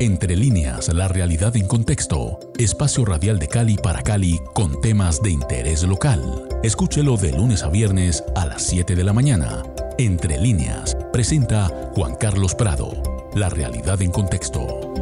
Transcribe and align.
Entre 0.00 0.36
líneas, 0.36 0.94
la 0.94 1.08
realidad 1.08 1.56
en 1.56 1.66
contexto. 1.66 2.38
Espacio 2.56 3.04
radial 3.04 3.40
de 3.40 3.48
Cali 3.48 3.76
para 3.76 4.00
Cali 4.00 4.38
con 4.54 4.80
temas 4.80 5.20
de 5.20 5.30
interés 5.30 5.82
local. 5.82 6.48
Escúchelo 6.62 7.16
de 7.16 7.32
lunes 7.32 7.64
a 7.64 7.68
viernes 7.68 8.22
a 8.36 8.46
las 8.46 8.62
7 8.62 8.94
de 8.94 9.02
la 9.02 9.12
mañana. 9.12 9.64
Entre 9.98 10.38
líneas, 10.38 10.96
presenta 11.12 11.90
Juan 11.96 12.14
Carlos 12.14 12.54
Prado. 12.54 12.92
La 13.34 13.48
realidad 13.48 14.00
en 14.00 14.12
contexto. 14.12 14.94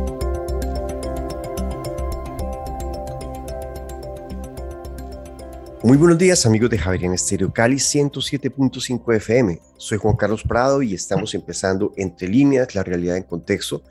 Muy 5.82 5.98
buenos 5.98 6.16
días 6.16 6.46
amigos 6.46 6.70
de 6.70 6.78
Javier 6.78 7.12
Estéreo 7.12 7.52
Cali 7.52 7.76
107.5 7.76 9.14
FM. 9.14 9.60
Soy 9.76 9.98
Juan 9.98 10.16
Carlos 10.16 10.42
Prado 10.42 10.80
y 10.80 10.94
estamos 10.94 11.34
empezando 11.34 11.92
Entre 11.98 12.28
líneas, 12.28 12.74
la 12.74 12.83
realidad 12.83 13.19
en 13.19 13.24
contexto 13.24 13.83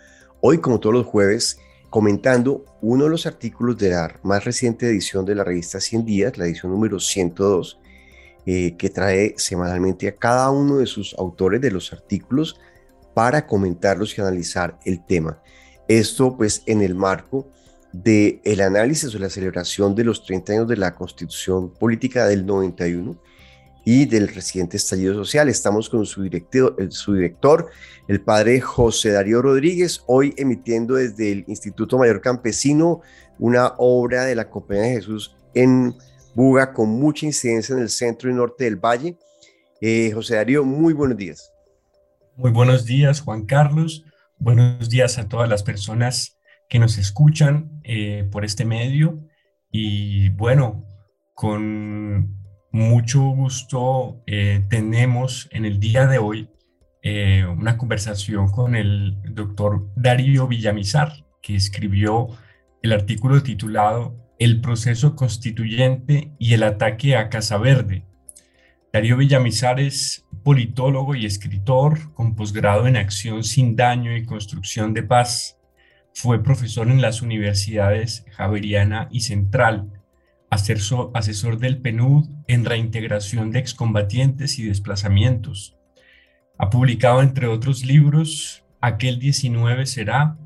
Hoy, 0.48 0.60
como 0.60 0.80
todos 0.80 0.94
los 0.94 1.08
jueves, 1.08 1.60
comentando 1.90 2.66
uno 2.80 3.06
de 3.06 3.10
los 3.10 3.26
artículos 3.26 3.80
de 3.80 3.90
la 3.90 4.20
más 4.22 4.46
reciente 4.46 4.86
edición 4.86 5.26
de 5.26 5.34
la 5.34 5.44
revista 5.44 5.80
100 5.80 6.06
días, 6.06 6.38
la 6.38 6.46
edición 6.46 6.72
número 6.72 7.00
102, 7.00 7.80
eh, 8.46 8.76
que 8.78 8.92
trae 8.92 9.34
semanalmente 9.38 10.08
a 10.08 10.16
cada 10.16 10.52
uno 10.52 10.78
de 10.78 10.86
sus 10.86 11.16
autores 11.18 11.60
de 11.62 11.72
los 11.72 11.92
artículos 11.92 12.60
para 13.16 13.48
comentarlos 13.48 14.16
y 14.16 14.22
analizar 14.22 14.78
el 14.86 15.04
tema. 15.04 15.42
Esto 15.88 16.38
pues 16.38 16.62
en 16.68 16.84
el 16.84 16.94
marco 16.94 17.50
del 17.92 18.40
el 18.44 18.62
análisis 18.62 19.16
o 19.16 19.18
la 19.18 19.32
celebración 19.32 19.96
de 19.96 20.04
los 20.04 20.24
30 20.28 20.54
años 20.54 20.68
de 20.68 20.78
la 20.78 20.94
Constitución 20.94 21.74
Política 21.74 22.28
del 22.28 22.46
91 22.46 23.20
y 23.86 24.06
del 24.06 24.28
reciente 24.28 24.78
estallido 24.78 25.14
social. 25.14 25.48
Estamos 25.48 25.90
con 25.90 26.06
su 26.08 26.24
director, 26.24 26.76
el, 28.08 28.22
padre 28.22 28.60
José 28.60 29.12
Darío 29.12 29.44
Rodríguez, 29.44 30.04
hoy 30.08 30.34
emitiendo 30.38 30.96
desde 30.96 31.32
el 31.32 31.46
Instituto 31.48 32.00
Mayor 32.00 32.20
Campesino 32.20 33.02
una 33.38 33.74
obra 33.78 34.26
de 34.26 34.36
la 34.36 34.50
Compañía 34.50 34.84
de 34.84 34.96
Jesús 34.96 35.38
en 35.54 35.94
Buga 36.34 36.74
con 36.74 36.90
mucha 36.90 37.28
incidencia 37.28 37.74
en 37.74 37.82
el 37.82 37.90
centro 37.90 38.30
y 38.30 38.34
norte 38.34 38.66
del 38.66 38.76
valle. 38.76 39.18
Eh, 39.80 40.12
José 40.14 40.36
Darío, 40.36 40.66
muy 40.66 40.94
buenos 40.94 41.16
días. 41.16 41.52
Muy 42.36 42.52
buenos 42.52 42.86
días, 42.86 43.22
Juan 43.22 43.46
Carlos. 43.46 44.04
Buenos 44.38 44.90
días 44.90 45.18
a 45.18 45.30
todas 45.30 45.48
las 45.48 45.64
personas 45.64 46.38
que 46.68 46.80
nos 46.80 46.98
escuchan 46.98 47.80
eh, 47.84 48.28
por 48.32 48.44
este 48.44 48.66
medio. 48.66 49.20
Y 49.72 50.30
bueno, 50.30 50.86
con 51.34 52.45
mucho 52.76 53.22
gusto 53.22 54.22
eh, 54.28 54.66
tenemos 54.68 55.48
en 55.54 55.64
el 55.64 55.80
día 55.80 56.08
de 56.08 56.18
hoy 56.18 56.50
eh, 57.02 57.46
una 57.46 57.78
conversación 57.78 58.52
con 58.52 58.76
el 58.76 59.16
doctor 59.34 59.88
Darío 59.96 60.46
Villamizar, 60.46 61.26
que 61.42 61.56
escribió 61.56 62.28
el 62.84 62.92
artículo 62.92 63.42
titulado 63.42 64.18
El 64.40 64.60
proceso 64.60 65.16
constituyente 65.16 66.34
y 66.38 66.54
el 66.54 66.64
ataque 66.64 67.16
a 67.16 67.30
Casa 67.30 67.58
Verde. 67.58 68.04
Darío 68.92 69.16
Villamizar 69.16 69.80
es 69.80 70.26
politólogo 70.44 71.16
y 71.16 71.26
escritor 71.26 72.14
con 72.14 72.36
posgrado 72.36 72.88
en 72.88 72.98
acción 72.98 73.46
sin 73.46 73.78
daño 73.78 74.14
y 74.18 74.26
construcción 74.26 74.94
de 74.94 75.04
paz. 75.04 75.58
Fue 76.14 76.44
profesor 76.44 76.90
en 76.90 77.02
las 77.02 77.22
universidades 77.22 78.26
Javeriana 78.32 79.08
y 79.12 79.22
Central 79.22 79.95
asesor, 80.56 81.60
del 81.60 81.82
PNUD 81.82 82.28
en 82.48 82.66
reintegración 82.66 83.52
de 83.52 83.60
excombatientes 83.60 84.58
y 84.58 84.66
desplazamientos. 84.66 85.78
Ha 86.58 86.70
publicado, 86.70 87.22
entre 87.22 87.48
otros 87.48 87.86
libros, 87.86 88.64
Aquel 88.82 89.20
19 89.20 89.86
será, 89.86 90.38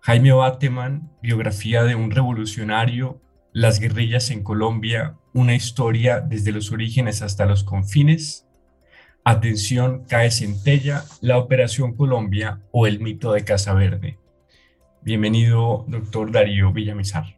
Jaime 0.00 0.32
Bateman, 0.32 1.10
biografía 1.22 1.84
de 1.84 1.94
un 1.94 2.10
revolucionario, 2.10 3.20
Las 3.52 3.80
guerrillas 3.80 4.30
en 4.30 4.42
Colombia, 4.42 5.16
una 5.32 5.54
historia 5.54 6.20
desde 6.20 6.52
los 6.52 6.72
orígenes 6.72 7.22
hasta 7.22 7.46
los 7.46 7.64
confines, 7.64 8.46
Atención, 9.28 10.04
cae 10.04 10.30
centella, 10.30 11.02
la 11.20 11.38
Operación 11.38 11.96
Colombia 11.96 12.60
o 12.70 12.86
el 12.86 13.00
mito 13.00 13.32
de 13.32 13.42
Casa 13.42 13.74
Verde. 13.74 14.18
Bienvenido, 15.02 15.84
doctor 15.88 16.30
Darío 16.30 16.72
Villamizar. 16.72 17.35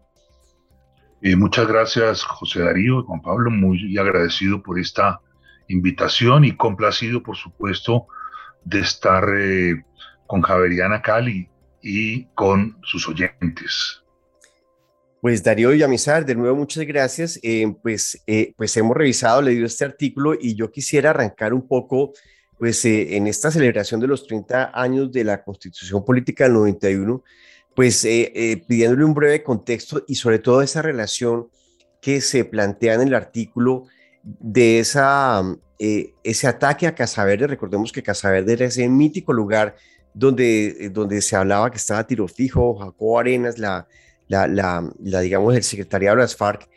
Eh, 1.21 1.35
muchas 1.35 1.67
gracias, 1.67 2.23
José 2.23 2.61
Darío, 2.61 3.03
Juan 3.03 3.21
Pablo, 3.21 3.51
muy 3.51 3.97
agradecido 3.99 4.63
por 4.63 4.79
esta 4.79 5.21
invitación 5.67 6.45
y 6.45 6.57
complacido, 6.57 7.23
por 7.23 7.37
supuesto, 7.37 8.07
de 8.65 8.81
estar 8.81 9.25
eh, 9.37 9.85
con 10.27 10.43
Javeriana 10.43 11.03
Cali 11.03 11.49
y 11.83 12.27
con 12.35 12.79
sus 12.85 13.09
oyentes. 13.09 14.03
Pues 15.21 15.43
Darío 15.43 15.71
Villamizar, 15.71 16.25
de 16.25 16.37
nuevo 16.37 16.55
muchas 16.55 16.87
gracias. 16.87 17.41
Eh, 17.43 17.67
pues, 17.83 18.23
pues 18.57 18.77
hemos 18.77 18.97
revisado, 18.97 19.43
leído 19.43 19.67
este 19.67 19.85
artículo 19.85 20.35
y 20.41 20.55
yo 20.55 20.71
quisiera 20.71 21.11
arrancar 21.11 21.53
un 21.53 21.67
poco, 21.67 22.13
pues 22.57 22.85
en 22.85 23.27
esta 23.27 23.51
celebración 23.51 24.01
de 24.01 24.07
los 24.07 24.25
30 24.25 24.71
años 24.73 25.11
de 25.11 25.25
la 25.25 25.43
Constitución 25.43 26.05
Política 26.05 26.45
del 26.45 26.53
91, 26.53 27.25
pues 27.79 28.05
eh, 28.05 28.33
eh, 28.35 28.57
pidiéndole 28.67 29.05
un 29.05 29.15
breve 29.15 29.45
contexto 29.45 30.03
y 30.09 30.17
sobre 30.17 30.41
todo 30.41 30.63
esa 30.63 30.83
relación 30.83 31.47
que 32.03 32.21
se 32.21 32.45
plantea 32.45 32.95
en 32.95 33.03
el 33.03 33.15
artículo 33.15 33.85
de 34.25 34.81
esa, 34.81 35.45
eh, 35.79 36.13
ese 36.25 36.49
ataque 36.49 36.89
a 36.89 36.97
Casaverde. 36.97 37.47
Recordemos 37.47 37.93
que 37.93 38.03
Casaverde 38.03 38.55
era 38.55 38.67
ese 38.67 38.89
mítico 38.89 39.33
lugar 39.33 39.77
donde, 40.13 40.91
donde 40.93 41.23
se 41.23 41.37
hablaba 41.37 41.71
que 41.71 41.77
estaba 41.77 42.05
tiro 42.05 42.27
fijo, 42.27 42.75
Jacobo 42.75 43.21
Arenas, 43.21 43.59
la, 43.61 43.87
la, 44.27 44.49
la, 44.49 45.21
digamos, 45.21 45.55
el 45.55 45.63
secretariado 45.63 46.17
de 46.17 46.23
las 46.23 46.35
FARC, 46.35 46.69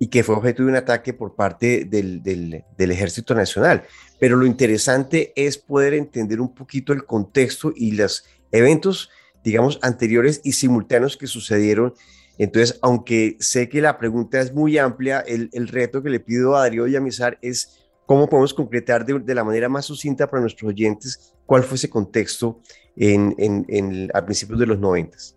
y 0.00 0.08
que 0.08 0.24
fue 0.24 0.34
objeto 0.34 0.64
de 0.64 0.70
un 0.70 0.74
ataque 0.74 1.14
por 1.14 1.36
parte 1.36 1.84
del, 1.84 2.24
del, 2.24 2.64
del, 2.76 2.90
Ejército 2.90 3.36
Nacional. 3.36 3.84
Pero 4.18 4.36
lo 4.36 4.46
interesante 4.46 5.32
es 5.36 5.58
poder 5.58 5.94
entender 5.94 6.40
un 6.40 6.52
poquito 6.52 6.92
el 6.92 7.04
contexto 7.04 7.72
y 7.76 7.92
los 7.92 8.24
eventos 8.50 9.10
digamos, 9.44 9.78
anteriores 9.82 10.40
y 10.44 10.52
simultáneos 10.52 11.16
que 11.16 11.26
sucedieron. 11.26 11.94
Entonces, 12.38 12.78
aunque 12.82 13.36
sé 13.38 13.68
que 13.68 13.80
la 13.80 13.98
pregunta 13.98 14.40
es 14.40 14.52
muy 14.54 14.78
amplia, 14.78 15.20
el, 15.20 15.68
reto 15.68 16.02
que 16.02 16.10
le 16.10 16.20
pido 16.20 16.56
a 16.56 16.60
Darío 16.60 16.86
Yamizar 16.86 17.38
es 17.42 17.86
cómo 18.06 18.28
podemos 18.28 18.54
concretar 18.54 19.04
de, 19.04 19.34
la 19.34 19.44
manera 19.44 19.68
más 19.68 19.86
sucinta 19.86 20.26
para 20.26 20.40
nuestros 20.40 20.70
oyentes 20.70 21.34
cuál 21.46 21.62
fue 21.62 21.76
ese 21.76 21.90
contexto 21.90 22.60
en, 22.96 23.34
en, 23.38 24.10
a 24.14 24.24
principios 24.24 24.58
de 24.58 24.66
los 24.66 24.78
noventas. 24.78 25.36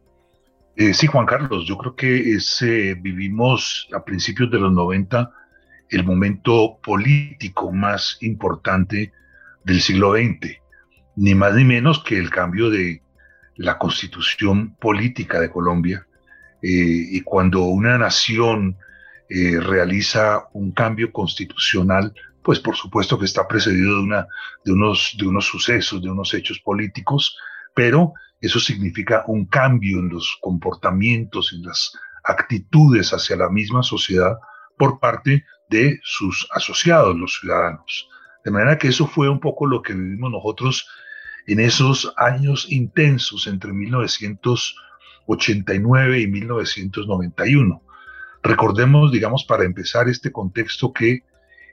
Eh, 0.75 0.93
sí, 0.93 1.05
Juan 1.05 1.25
Carlos, 1.25 1.65
yo 1.67 1.77
creo 1.77 1.95
que 1.95 2.95
vivimos 3.01 3.87
a 3.93 4.03
principios 4.03 4.49
de 4.49 4.59
los 4.59 4.73
90 4.73 5.29
el 5.89 6.03
momento 6.03 6.79
político 6.83 7.71
más 7.71 8.17
importante 8.21 9.11
del 9.63 9.81
siglo 9.81 10.13
XX, 10.13 10.57
ni 11.15 11.35
más 11.35 11.53
ni 11.53 11.63
menos 11.63 12.03
que 12.03 12.17
el 12.17 12.31
cambio 12.31 12.71
de 12.71 13.02
la 13.55 13.77
constitución 13.77 14.75
política 14.75 15.39
de 15.39 15.49
Colombia 15.49 16.07
eh, 16.61 16.69
y 16.69 17.21
cuando 17.21 17.63
una 17.65 17.97
nación 17.97 18.77
eh, 19.29 19.59
realiza 19.59 20.47
un 20.53 20.71
cambio 20.71 21.11
constitucional, 21.11 22.13
pues 22.43 22.59
por 22.59 22.75
supuesto 22.75 23.17
que 23.17 23.25
está 23.25 23.47
precedido 23.47 23.97
de, 23.97 24.03
una, 24.03 24.27
de, 24.65 24.71
unos, 24.71 25.15
de 25.17 25.27
unos 25.27 25.45
sucesos, 25.45 26.01
de 26.01 26.09
unos 26.09 26.33
hechos 26.33 26.59
políticos, 26.59 27.37
pero 27.73 28.13
eso 28.41 28.59
significa 28.59 29.23
un 29.27 29.45
cambio 29.45 29.99
en 29.99 30.09
los 30.09 30.37
comportamientos, 30.41 31.53
en 31.53 31.63
las 31.63 31.93
actitudes 32.23 33.13
hacia 33.13 33.35
la 33.35 33.49
misma 33.49 33.83
sociedad 33.83 34.37
por 34.77 34.99
parte 34.99 35.45
de 35.69 35.99
sus 36.03 36.47
asociados, 36.53 37.15
los 37.15 37.39
ciudadanos. 37.39 38.09
De 38.43 38.51
manera 38.51 38.77
que 38.77 38.89
eso 38.89 39.07
fue 39.07 39.29
un 39.29 39.39
poco 39.39 39.65
lo 39.65 39.81
que 39.81 39.93
vivimos 39.93 40.31
nosotros 40.31 40.87
en 41.47 41.59
esos 41.59 42.13
años 42.17 42.67
intensos 42.69 43.47
entre 43.47 43.73
1989 43.73 46.21
y 46.21 46.27
1991. 46.27 47.81
Recordemos, 48.41 49.11
digamos, 49.11 49.43
para 49.45 49.63
empezar 49.63 50.07
este 50.09 50.31
contexto 50.31 50.93
que 50.93 51.23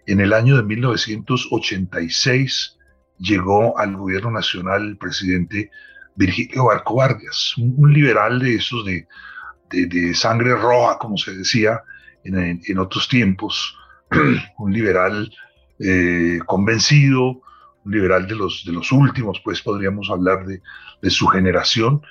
en 0.07 0.21
el 0.21 0.33
año 0.33 0.57
de 0.57 0.63
1986 0.63 2.79
llegó 3.19 3.77
al 3.79 3.97
gobierno 3.97 4.31
nacional 4.31 4.87
el 4.87 4.97
presidente 4.97 5.71
Virgilio 6.17 6.65
Barco 6.67 6.95
Vargas, 6.97 7.55
un, 7.57 7.93
liberal 7.93 8.41
de 8.41 8.57
esos 8.57 8.85
de, 8.85 9.07
sangre 10.15 10.55
roja, 10.55 10.99
como 10.99 11.17
se 11.17 11.33
decía 11.33 11.81
en, 12.25 12.79
otros 12.79 13.09
tiempos, 13.09 13.77
un 14.59 14.73
liberal 14.73 15.33
eh, 15.79 16.41
convencido, 16.47 17.41
liberal 17.85 18.27
de 18.27 18.35
los, 18.35 18.65
de 18.65 18.73
los 18.73 18.93
últimos, 18.93 19.41
pues 19.45 19.63
podríamos 19.63 20.11
hablar 20.11 20.47
de, 20.47 20.63
de 21.01 21.11
su 21.11 21.27
generación, 21.27 22.03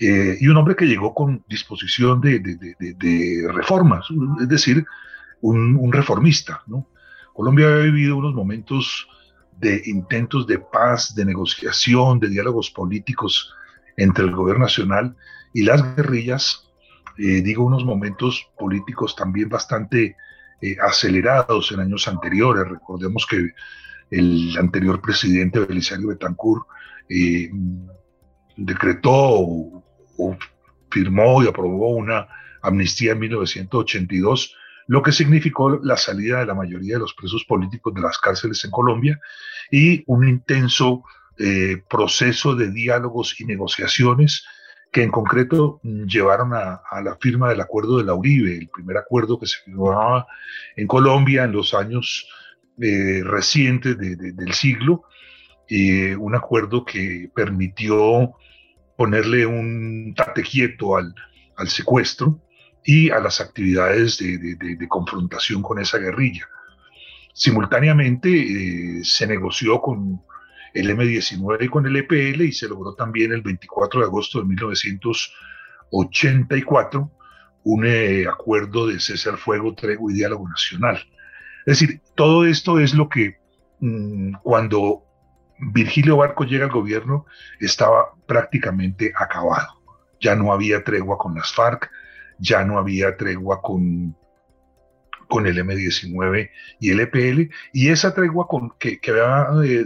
eh, 0.00 0.36
y 0.40 0.48
un 0.48 0.56
hombre 0.56 0.74
que 0.74 0.86
llegó 0.86 1.14
con 1.14 1.44
disposición 1.48 2.20
de, 2.20 2.40
de, 2.40 3.48
reformas, 3.52 4.06
es 4.40 4.48
decir, 4.48 4.84
un, 5.40 5.92
reformista. 5.92 6.62
Colombia 7.32 7.68
ha 7.68 7.78
vivido 7.78 8.16
unos 8.16 8.34
momentos 8.34 9.08
de 9.56 9.82
intentos 9.86 10.46
de 10.46 10.58
paz, 10.58 11.14
de 11.14 11.24
negociación, 11.24 12.18
de 12.18 12.28
diálogos 12.28 12.70
políticos 12.70 13.54
entre 13.96 14.24
el 14.24 14.32
gobierno 14.32 14.64
nacional 14.64 15.16
y 15.52 15.62
las 15.62 15.94
guerrillas, 15.94 16.68
eh, 17.16 17.42
digo, 17.42 17.64
unos 17.64 17.84
momentos 17.84 18.48
políticos 18.58 19.14
también 19.14 19.48
bastante 19.48 20.16
eh, 20.60 20.76
acelerados 20.82 21.70
en 21.70 21.80
años 21.80 22.08
anteriores. 22.08 22.68
Recordemos 22.68 23.26
que 23.26 23.50
el 24.14 24.56
anterior 24.58 25.00
presidente 25.00 25.60
Belisario 25.60 26.08
Betancourt 26.08 26.66
eh, 27.08 27.50
decretó 28.56 29.12
o, 29.12 30.36
firmó 30.90 31.42
y 31.42 31.48
aprobó 31.48 31.90
una 31.96 32.28
amnistía 32.62 33.12
en 33.12 33.18
1982, 33.18 34.54
lo 34.86 35.02
que 35.02 35.10
significó 35.10 35.80
la 35.82 35.96
salida 35.96 36.40
de 36.40 36.46
la 36.46 36.54
mayoría 36.54 36.94
de 36.94 37.00
los 37.00 37.14
presos 37.14 37.44
políticos 37.44 37.92
de 37.94 38.00
las 38.00 38.18
cárceles 38.18 38.64
en 38.64 38.70
Colombia 38.70 39.18
y 39.70 40.04
un 40.06 40.28
intenso 40.28 41.02
eh, 41.38 41.82
proceso 41.90 42.54
de 42.54 42.70
diálogos 42.70 43.40
y 43.40 43.44
negociaciones 43.44 44.44
que 44.92 45.02
en 45.02 45.10
concreto 45.10 45.80
llevaron 45.82 46.52
a, 46.54 46.80
la 47.02 47.16
firma 47.20 47.48
del 47.48 47.60
acuerdo 47.60 47.98
de 47.98 48.04
la 48.04 48.14
Uribe, 48.14 48.56
el 48.56 48.68
primer 48.68 48.96
acuerdo 48.96 49.40
que 49.40 49.46
se 49.46 49.56
firmaba 49.64 50.28
en 50.76 50.86
Colombia 50.86 51.42
en 51.42 51.50
los 51.50 51.74
años 51.74 52.28
eh, 52.80 53.22
del 53.22 54.52
siglo, 54.52 55.04
eh, 55.68 56.16
un 56.16 56.34
acuerdo 56.34 56.84
que 56.84 57.30
permitió 57.34 58.32
ponerle 58.96 59.46
un 59.46 60.14
tate 60.16 60.42
quieto 60.42 60.96
al, 60.96 61.14
al 61.56 61.68
secuestro 61.68 62.40
y 62.84 63.10
a 63.10 63.18
las 63.18 63.40
actividades 63.40 64.18
de, 64.18 64.86
confrontación 64.88 65.62
con 65.62 65.80
esa 65.80 65.98
guerrilla. 65.98 66.48
Simultáneamente 67.32 68.28
eh, 68.28 69.00
se 69.02 69.26
negoció 69.26 69.80
con 69.80 70.22
el 70.74 70.90
M-19 70.90 71.64
y 71.64 71.68
con 71.68 71.86
el 71.86 71.96
EPL 71.96 72.42
y 72.42 72.52
se 72.52 72.68
logró 72.68 72.94
también 72.94 73.32
el 73.32 73.40
24 73.42 74.00
de 74.00 74.06
agosto 74.06 74.40
de 74.40 74.46
1984 74.46 77.10
un 77.64 77.86
eh, 77.86 78.26
acuerdo 78.28 78.86
de 78.88 79.00
cese 79.00 79.30
al 79.30 79.38
fuego, 79.38 79.74
tregua 79.74 80.12
y 80.12 80.16
diálogo 80.16 80.46
nacional. 80.48 81.02
Es 81.66 81.78
decir, 81.80 82.00
todo 82.14 82.44
esto 82.44 82.78
es 82.78 82.94
lo 82.94 83.08
que 83.08 83.38
mm, 83.80 84.34
cuando 84.42 85.04
Virgilio 85.58 86.16
Barco 86.16 86.44
llega 86.44 86.64
al 86.64 86.72
gobierno 86.72 87.26
estaba 87.60 88.12
prácticamente 88.26 89.12
acabado. 89.16 89.68
Ya 90.20 90.34
no 90.34 90.52
había 90.52 90.84
tregua 90.84 91.18
con 91.18 91.34
las 91.34 91.52
FARC, 91.52 91.90
ya 92.38 92.64
no 92.64 92.78
había 92.78 93.16
tregua 93.16 93.60
con, 93.62 94.16
con 95.28 95.46
el 95.46 95.58
M-19 95.58 96.50
y 96.80 96.90
el 96.90 97.00
EPL, 97.00 97.52
y 97.72 97.88
esa 97.88 98.14
tregua 98.14 98.46
con, 98.48 98.72
que, 98.78 99.00
había 99.08 99.48
eh, 99.64 99.84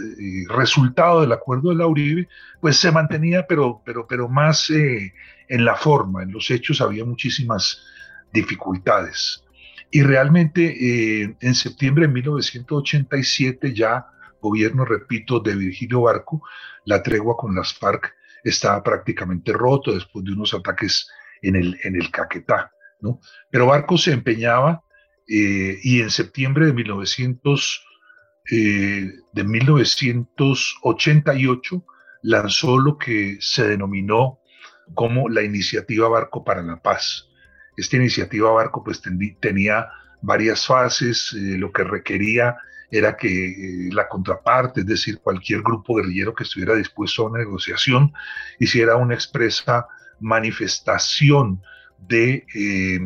resultado 0.48 1.20
del 1.20 1.32
acuerdo 1.32 1.70
de 1.70 1.76
la 1.76 1.86
Uribe, 1.86 2.28
pues 2.60 2.76
se 2.76 2.92
mantenía, 2.92 3.46
pero, 3.46 3.82
pero, 3.84 4.06
pero 4.06 4.28
más 4.28 4.70
eh, 4.70 5.12
en 5.48 5.64
la 5.64 5.74
forma, 5.74 6.22
en 6.22 6.32
los 6.32 6.50
hechos 6.50 6.80
había 6.80 7.04
muchísimas 7.04 7.84
dificultades. 8.32 9.44
Y 9.90 10.02
realmente 10.02 11.36
en 11.40 11.54
septiembre 11.54 12.06
de 12.06 12.12
1987 12.12 13.74
ya 13.74 14.06
gobierno, 14.40 14.84
repito, 14.84 15.40
de 15.40 15.56
Virgilio 15.56 16.02
Barco, 16.02 16.42
la 16.84 17.02
tregua 17.02 17.36
con 17.36 17.52
las 17.54 17.74
FARC 17.74 18.14
estaba 18.44 18.82
prácticamente 18.82 19.52
roto 19.52 19.92
después 19.92 20.24
de 20.24 20.32
unos 20.32 20.54
ataques 20.54 21.06
en 21.42 21.56
el, 21.56 21.78
en 21.82 21.96
el 21.96 22.10
Caquetá. 22.10 22.72
¿no? 23.00 23.20
Pero 23.50 23.66
Barco 23.66 23.98
se 23.98 24.12
empeñaba 24.12 24.82
eh, 25.28 25.78
y 25.82 26.00
en 26.00 26.10
septiembre 26.10 26.64
de, 26.66 26.72
1900, 26.72 27.84
eh, 28.50 29.12
de 29.32 29.44
1988 29.44 31.84
lanzó 32.22 32.78
lo 32.78 32.96
que 32.98 33.36
se 33.40 33.68
denominó 33.68 34.40
como 34.94 35.28
la 35.28 35.42
Iniciativa 35.42 36.08
Barco 36.08 36.44
para 36.44 36.62
la 36.62 36.80
Paz. 36.80 37.27
Esta 37.78 37.96
iniciativa 37.96 38.50
Barco 38.50 38.82
pues 38.82 39.00
tenía 39.40 39.88
varias 40.20 40.66
fases, 40.66 41.32
eh, 41.32 41.56
lo 41.56 41.70
que 41.70 41.84
requería 41.84 42.56
era 42.90 43.16
que 43.16 43.88
la 43.92 44.08
contraparte, 44.08 44.80
es 44.80 44.86
decir, 44.86 45.20
cualquier 45.20 45.62
grupo 45.62 45.96
guerrillero 45.96 46.34
que 46.34 46.44
estuviera 46.44 46.74
dispuesto 46.74 47.22
a 47.22 47.30
una 47.30 47.38
negociación, 47.38 48.12
hiciera 48.58 48.96
una 48.96 49.14
expresa 49.14 49.86
manifestación 50.18 51.62
de 51.98 52.44
eh, 52.54 52.98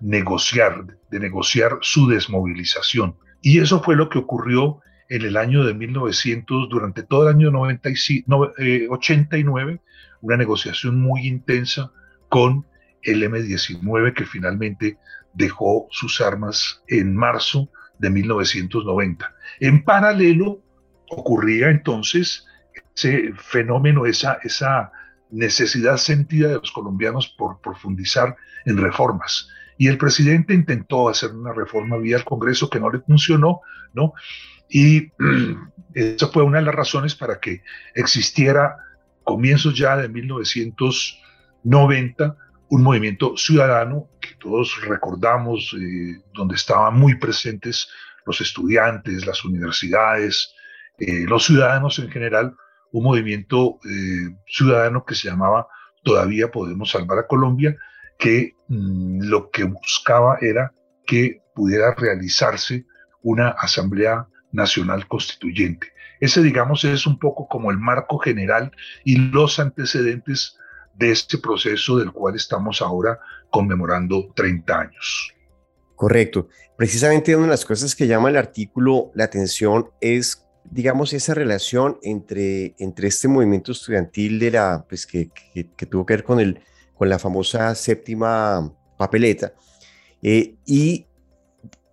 negociar, 0.00 0.84
de 1.10 1.20
negociar 1.20 1.78
su 1.82 2.08
desmovilización. 2.08 3.16
Y 3.40 3.60
eso 3.60 3.82
fue 3.82 3.96
lo 3.96 4.08
que 4.08 4.18
ocurrió 4.18 4.80
en 5.08 5.22
el 5.22 5.36
año 5.36 5.64
de 5.64 5.74
1900, 5.74 6.68
durante 6.68 7.02
todo 7.02 7.28
el 7.28 7.36
año 7.36 7.50
89, 7.52 9.72
eh, 9.72 9.80
una 10.20 10.36
negociación 10.36 11.00
muy 11.00 11.26
intensa 11.26 11.90
con 12.28 12.66
el 13.02 13.22
M-19 13.22 14.14
que 14.14 14.24
finalmente 14.24 14.98
dejó 15.32 15.86
sus 15.90 16.20
armas 16.20 16.82
en 16.88 17.14
marzo 17.14 17.70
de 17.98 18.10
1990. 18.10 19.34
En 19.60 19.84
paralelo 19.84 20.60
ocurría 21.10 21.70
entonces 21.70 22.46
ese 22.94 23.32
fenómeno, 23.34 24.06
esa, 24.06 24.38
esa 24.42 24.92
necesidad 25.30 25.98
sentida 25.98 26.48
de 26.48 26.56
los 26.56 26.72
colombianos 26.72 27.28
por 27.28 27.60
profundizar 27.60 28.36
en 28.64 28.78
reformas. 28.78 29.48
Y 29.76 29.88
el 29.88 29.98
presidente 29.98 30.54
intentó 30.54 31.08
hacer 31.08 31.30
una 31.30 31.52
reforma 31.52 31.96
vía 31.98 32.16
el 32.16 32.24
Congreso 32.24 32.68
que 32.68 32.80
no 32.80 32.90
le 32.90 32.98
funcionó, 33.00 33.60
¿no? 33.92 34.14
Y 34.68 35.12
esa 35.94 36.26
fue 36.28 36.42
una 36.42 36.58
de 36.58 36.64
las 36.64 36.74
razones 36.74 37.14
para 37.14 37.38
que 37.38 37.62
existiera, 37.94 38.78
comienzos 39.22 39.78
ya 39.78 39.96
de 39.96 40.08
1990, 40.08 42.36
un 42.70 42.82
movimiento 42.82 43.36
ciudadano 43.36 44.08
que 44.20 44.34
todos 44.38 44.80
recordamos, 44.86 45.74
eh, 45.78 46.22
donde 46.34 46.54
estaban 46.54 46.98
muy 46.98 47.16
presentes 47.16 47.88
los 48.26 48.40
estudiantes, 48.40 49.26
las 49.26 49.44
universidades, 49.44 50.54
eh, 50.98 51.24
los 51.26 51.44
ciudadanos 51.44 51.98
en 51.98 52.10
general, 52.10 52.54
un 52.92 53.04
movimiento 53.04 53.78
eh, 53.84 54.34
ciudadano 54.46 55.04
que 55.04 55.14
se 55.14 55.28
llamaba 55.28 55.66
Todavía 56.02 56.50
Podemos 56.50 56.90
Salvar 56.90 57.20
a 57.20 57.26
Colombia, 57.26 57.76
que 58.18 58.54
mm, 58.68 59.22
lo 59.22 59.50
que 59.50 59.64
buscaba 59.64 60.38
era 60.40 60.72
que 61.06 61.42
pudiera 61.54 61.94
realizarse 61.94 62.84
una 63.22 63.48
Asamblea 63.48 64.26
Nacional 64.52 65.06
Constituyente. 65.06 65.92
Ese, 66.20 66.42
digamos, 66.42 66.84
es 66.84 67.06
un 67.06 67.18
poco 67.18 67.46
como 67.48 67.70
el 67.70 67.78
marco 67.78 68.18
general 68.18 68.72
y 69.04 69.16
los 69.16 69.58
antecedentes 69.58 70.58
de 70.98 71.12
este 71.12 71.38
proceso 71.38 71.96
del 71.96 72.12
cual 72.12 72.36
estamos 72.36 72.82
ahora 72.82 73.18
conmemorando 73.50 74.32
30 74.34 74.78
años. 74.78 75.32
Correcto. 75.94 76.48
Precisamente 76.76 77.34
una 77.34 77.46
de 77.46 77.50
las 77.50 77.64
cosas 77.64 77.94
que 77.94 78.06
llama 78.06 78.28
el 78.28 78.36
artículo 78.36 79.10
la 79.14 79.24
atención 79.24 79.90
es 80.00 80.48
digamos, 80.70 81.12
esa 81.12 81.34
relación 81.34 81.98
entre, 82.02 82.74
entre 82.78 83.08
este 83.08 83.28
movimiento 83.28 83.72
estudiantil 83.72 84.38
de 84.38 84.50
la, 84.50 84.84
pues, 84.88 85.06
que, 85.06 85.30
que, 85.54 85.86
tuvo 85.86 86.04
que 86.04 86.14
ver 86.14 86.24
con, 86.24 86.40
el, 86.40 86.60
con 86.94 87.08
la 87.08 87.18
famosa 87.18 87.74
séptima 87.74 88.72
papeleta 88.96 89.52
eh, 90.22 90.56
y 90.66 91.06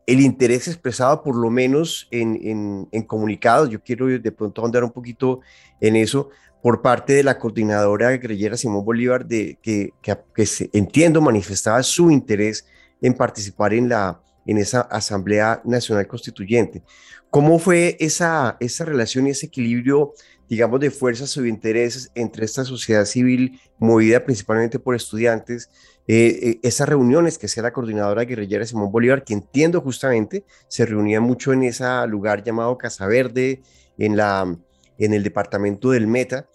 el 0.07 0.19
interés 0.19 0.67
expresado 0.67 1.23
por 1.23 1.35
lo 1.35 1.49
menos 1.49 2.07
en, 2.11 2.87
en, 2.91 3.03
comunicados, 3.03 3.69
yo 3.69 3.81
quiero 3.81 4.07
de 4.07 4.31
pronto 4.31 4.63
andar 4.63 4.83
un 4.83 4.91
poquito 4.91 5.41
en 5.81 5.95
eso, 5.95 6.29
por 6.61 6.81
parte 6.81 7.13
de 7.13 7.23
la 7.23 7.37
coordinadora 7.37 8.11
guerrillera 8.11 8.57
Simón 8.57 8.85
Bolívar, 8.85 9.25
de, 9.25 9.59
que 9.61 10.45
se, 10.45 10.69
entiendo 10.73 11.21
manifestaba 11.21 11.81
su 11.83 12.11
interés 12.11 12.65
en 13.01 13.13
participar 13.13 13.73
en, 13.73 13.89
la, 13.89 14.21
en 14.45 14.57
esa 14.57 14.81
Asamblea 14.81 15.61
Nacional 15.63 16.07
Constituyente. 16.07 16.83
¿Cómo 17.29 17.59
fue 17.59 17.97
esa, 17.99 18.57
esa 18.59 18.85
relación 18.85 19.27
y 19.27 19.31
ese 19.31 19.47
equilibrio, 19.47 20.13
digamos, 20.47 20.79
de 20.79 20.89
fuerzas 20.89 21.35
o 21.37 21.45
intereses 21.45 22.11
entre 22.15 22.45
esta 22.45 22.63
sociedad 22.63 23.05
civil 23.05 23.59
movida 23.77 24.23
principalmente 24.23 24.79
por 24.79 24.95
estudiantes, 24.95 25.69
eh, 26.07 26.39
eh, 26.41 26.59
esas 26.61 26.87
reuniones 26.87 27.37
que 27.37 27.47
hacía 27.47 27.63
la 27.63 27.73
coordinadora 27.73 28.25
guerrillera 28.25 28.65
Simón 28.65 28.91
Bolívar, 28.91 29.23
que 29.23 29.33
entiendo 29.33 29.81
justamente 29.81 30.45
se 30.67 30.85
reunía 30.85 31.19
mucho 31.19 31.51
en 31.51 31.63
ese 31.63 31.85
lugar 32.07 32.43
llamado 32.43 32.77
Casa 32.77 33.07
Verde, 33.07 33.61
en, 33.97 34.15
la, 34.15 34.55
en 34.97 35.13
el 35.13 35.23
departamento 35.23 35.91
del 35.91 36.07
Meta, 36.07 36.47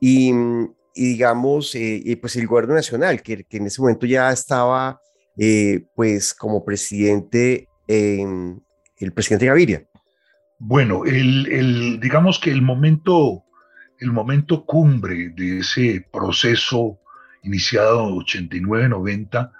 y, 0.00 0.32
digamos, 0.94 1.74
eh, 1.74 2.18
pues 2.20 2.36
el 2.36 2.46
gobierno 2.46 2.74
nacional, 2.74 3.22
que, 3.22 3.46
en 3.50 3.66
ese 3.66 3.80
momento 3.80 4.06
ya 4.06 4.30
estaba, 4.30 5.00
pues, 5.94 6.34
como 6.34 6.64
presidente, 6.64 7.68
el 7.86 9.12
presidente 9.14 9.46
Gaviria. 9.46 9.86
Bueno, 10.58 11.06
el, 11.06 11.98
digamos 12.00 12.38
que 12.38 12.50
el 12.50 12.60
momento, 12.60 13.44
el 13.98 14.12
momento 14.12 14.66
cumbre 14.66 15.30
de 15.30 15.60
ese 15.60 16.06
proceso 16.12 16.99
iniciado 17.42 18.08
en 18.08 18.14
89-90, 18.16 19.52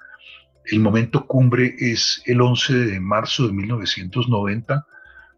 el 0.66 0.80
momento 0.80 1.26
cumbre 1.26 1.74
es 1.78 2.22
el 2.26 2.40
11 2.40 2.74
de 2.74 3.00
marzo 3.00 3.46
de 3.46 3.52
1990, 3.52 4.86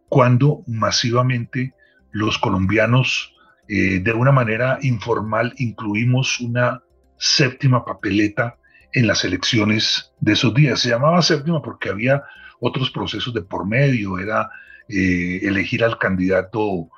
cuando 0.09 0.63
masivamente 0.67 1.75
los 2.11 2.39
colombianos 2.39 3.35
eh, 3.69 4.01
de 4.01 4.13
una 4.13 4.33
manera 4.33 4.79
informal 4.83 5.55
incluimos 5.57 6.41
una 6.41 6.83
séptima 7.17 7.85
papeleta 7.85 8.59
en 8.93 9.07
las 9.07 9.25
elecciones 9.25 10.13
de 10.21 10.33
esos 10.33 10.53
días. 10.53 10.81
Se 10.81 10.91
llamaba 10.91 11.23
séptima 11.23 11.63
porque 11.63 11.89
había 11.89 12.25
otros 12.61 12.91
procesos 12.91 13.33
de 13.33 13.43
por 13.43 13.67
medio, 13.67 14.19
era 14.19 14.51
eh, 14.89 15.41
elegir 15.43 15.85
al 15.85 15.99
candidato, 15.99 16.91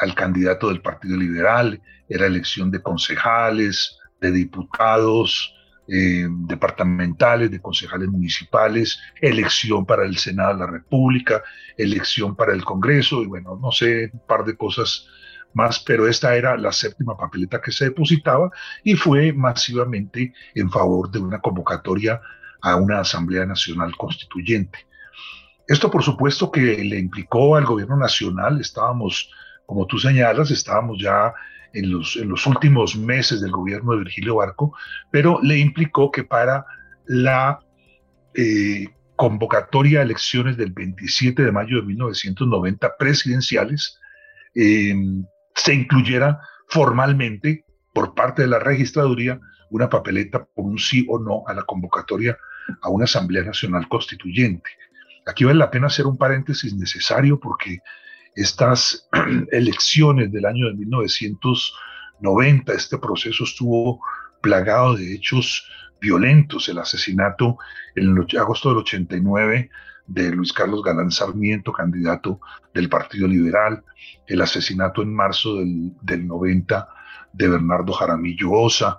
al 0.00 0.14
candidato 0.14 0.68
del 0.68 0.80
Partido 0.80 1.16
Liberal, 1.16 1.80
era 2.08 2.26
elección 2.26 2.70
de 2.70 2.82
concejales, 2.82 3.98
de 4.20 4.32
diputados, 4.32 5.54
eh, 5.86 6.26
departamentales, 6.30 7.50
de 7.50 7.60
concejales 7.60 8.08
municipales, 8.08 8.98
elección 9.20 9.84
para 9.84 10.06
el 10.06 10.16
Senado 10.16 10.54
de 10.54 10.60
la 10.60 10.66
República, 10.66 11.42
elección 11.76 12.34
para 12.34 12.54
el 12.54 12.64
Congreso 12.64 13.22
y 13.22 13.26
bueno, 13.26 13.58
no 13.60 13.70
sé, 13.70 14.10
un 14.12 14.20
par 14.26 14.44
de 14.44 14.56
cosas 14.56 15.06
más, 15.52 15.80
pero 15.80 16.08
esta 16.08 16.34
era 16.36 16.56
la 16.56 16.72
séptima 16.72 17.16
papeleta 17.16 17.60
que 17.60 17.70
se 17.70 17.86
depositaba 17.86 18.50
y 18.82 18.94
fue 18.94 19.32
masivamente 19.32 20.32
en 20.54 20.70
favor 20.70 21.10
de 21.10 21.18
una 21.18 21.40
convocatoria 21.40 22.20
a 22.62 22.76
una 22.76 23.00
Asamblea 23.00 23.44
Nacional 23.44 23.94
Constituyente. 23.96 24.86
Esto 25.68 25.90
por 25.90 26.02
supuesto 26.02 26.50
que 26.50 26.82
le 26.82 26.98
implicó 26.98 27.56
al 27.56 27.66
gobierno 27.66 27.96
nacional, 27.96 28.60
estábamos, 28.60 29.30
como 29.66 29.86
tú 29.86 29.98
señalas, 29.98 30.50
estábamos 30.50 30.98
ya 30.98 31.34
en 31.74 31.90
los, 31.90 32.46
últimos 32.46 32.96
meses 32.96 33.40
del 33.40 33.50
gobierno 33.50 33.92
de 33.92 33.98
Virgilio 33.98 34.36
Barco, 34.36 34.74
pero 35.10 35.40
le 35.42 35.58
implicó 35.58 36.10
que 36.10 36.24
para 36.24 36.64
la 37.06 37.60
eh, 38.34 38.86
convocatoria 39.16 40.00
a 40.00 40.02
elecciones 40.02 40.56
del 40.56 40.72
27 40.72 41.42
de 41.42 41.52
mayo 41.52 41.80
de 41.80 41.86
1990 41.86 42.96
presidenciales, 42.96 43.98
eh, 44.54 44.94
se 45.54 45.74
incluyera 45.74 46.40
formalmente 46.68 47.64
por 47.92 48.14
parte 48.14 48.42
de 48.42 48.48
la 48.48 48.58
registraduría 48.58 49.40
una 49.70 49.88
papeleta 49.88 50.44
por 50.44 50.64
un 50.64 50.78
sí 50.78 51.06
o 51.08 51.18
no 51.18 51.42
a 51.46 51.54
la 51.54 51.62
convocatoria 51.62 52.38
a 52.80 52.88
una 52.88 53.04
Asamblea 53.04 53.42
Nacional 53.42 53.88
Constituyente. 53.88 54.70
Aquí 55.26 55.44
vale 55.44 55.58
la 55.58 55.70
pena 55.70 55.88
hacer 55.88 56.06
un 56.06 56.16
paréntesis 56.16 56.74
necesario 56.74 57.40
porque 57.40 57.78
estas 58.34 59.08
elecciones 59.52 60.32
del 60.32 60.46
año 60.46 60.68
de 60.68 60.74
1990, 60.74 62.72
este 62.72 62.98
proceso 62.98 63.44
estuvo 63.44 64.00
plagado 64.40 64.96
de 64.96 65.14
hechos 65.14 65.68
violentos, 66.00 66.68
el 66.68 66.78
asesinato 66.78 67.56
en 67.94 68.18
agosto 68.38 68.68
del 68.68 68.78
89 68.78 69.70
de 70.06 70.30
Luis 70.32 70.52
Carlos 70.52 70.82
Galán 70.82 71.10
Sarmiento, 71.10 71.72
candidato 71.72 72.38
del 72.74 72.90
Partido 72.90 73.26
Liberal, 73.26 73.82
el 74.26 74.42
asesinato 74.42 75.00
en 75.02 75.14
marzo 75.14 75.56
del, 75.56 76.26
90 76.26 76.88
de 77.32 77.48
Bernardo 77.48 77.92
Jaramillo 77.92 78.52
Osa, 78.52 78.98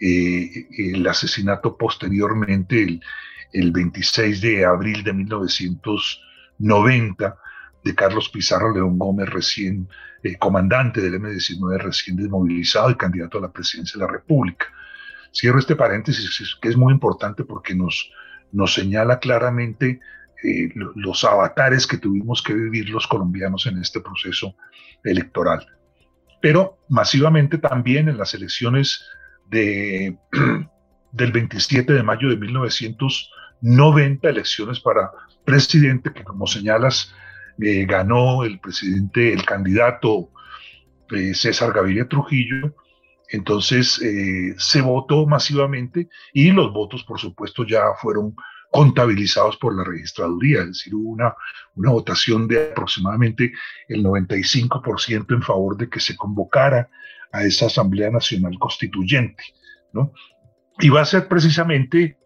eh, 0.00 0.68
el 0.78 1.04
asesinato 1.08 1.76
posteriormente 1.76 2.82
el, 2.82 3.02
el 3.52 3.72
26 3.72 4.40
de 4.40 4.64
abril 4.64 5.02
de 5.02 5.12
1990 5.12 7.36
de 7.84 7.94
Carlos 7.94 8.30
Pizarro 8.30 8.72
León 8.72 8.98
Gómez, 8.98 9.28
recién 9.28 9.88
eh, 10.22 10.36
comandante 10.36 11.02
del 11.02 11.14
M-19, 11.16 11.78
recién 11.78 12.16
desmovilizado 12.16 12.90
y 12.90 12.96
candidato 12.96 13.38
a 13.38 13.42
la 13.42 13.52
presidencia 13.52 14.00
de 14.00 14.06
la 14.06 14.12
República. 14.12 14.66
Cierro 15.32 15.58
este 15.58 15.76
paréntesis 15.76 16.56
que 16.60 16.68
es 16.68 16.76
muy 16.76 16.92
importante 16.92 17.44
porque 17.44 17.74
nos, 17.74 18.10
nos 18.52 18.72
señala 18.72 19.18
claramente 19.18 20.00
eh, 20.42 20.70
los 20.94 21.24
avatares 21.24 21.86
que 21.86 21.98
tuvimos 21.98 22.42
que 22.42 22.54
vivir 22.54 22.88
los 22.88 23.06
colombianos 23.06 23.66
en 23.66 23.78
este 23.78 24.00
proceso 24.00 24.56
electoral. 25.02 25.66
Pero 26.40 26.78
masivamente 26.88 27.58
también 27.58 28.08
en 28.08 28.16
las 28.16 28.32
elecciones 28.32 29.06
de, 29.50 30.16
del 31.12 31.32
27 31.32 31.92
de 31.92 32.02
mayo 32.02 32.28
de 32.30 32.36
1990, 32.36 34.28
elecciones 34.28 34.80
para 34.80 35.10
presidente, 35.44 36.12
que 36.12 36.24
como 36.24 36.46
señalas, 36.46 37.14
eh, 37.60 37.84
ganó 37.86 38.44
el 38.44 38.60
presidente, 38.60 39.32
el 39.32 39.44
candidato 39.44 40.30
eh, 41.10 41.34
César 41.34 41.72
Gaviria 41.72 42.08
Trujillo, 42.08 42.74
entonces 43.30 44.00
se 44.58 44.80
votó 44.82 45.26
masivamente 45.26 46.08
y 46.32 46.52
los 46.52 46.72
votos, 46.72 47.02
por 47.04 47.18
supuesto, 47.18 47.64
ya 47.64 47.82
fueron 48.00 48.36
contabilizados 48.74 49.56
por 49.56 49.72
la 49.76 49.84
registraduría, 49.84 50.62
es 50.62 50.66
decir, 50.66 50.96
hubo 50.96 51.10
una, 51.10 51.32
una 51.76 51.92
votación 51.92 52.48
de 52.48 52.72
aproximadamente 52.72 53.52
el 53.86 54.02
95% 54.02 55.32
en 55.32 55.42
favor 55.42 55.76
de 55.76 55.88
que 55.88 56.00
se 56.00 56.16
convocara 56.16 56.90
a 57.30 57.44
esa 57.44 57.66
Asamblea 57.66 58.10
Nacional 58.10 58.58
Constituyente, 58.58 59.44
¿no? 59.92 60.12
Y 60.80 60.88
va 60.88 61.02
a 61.02 61.04
ser 61.04 61.28
precisamente 61.28 62.18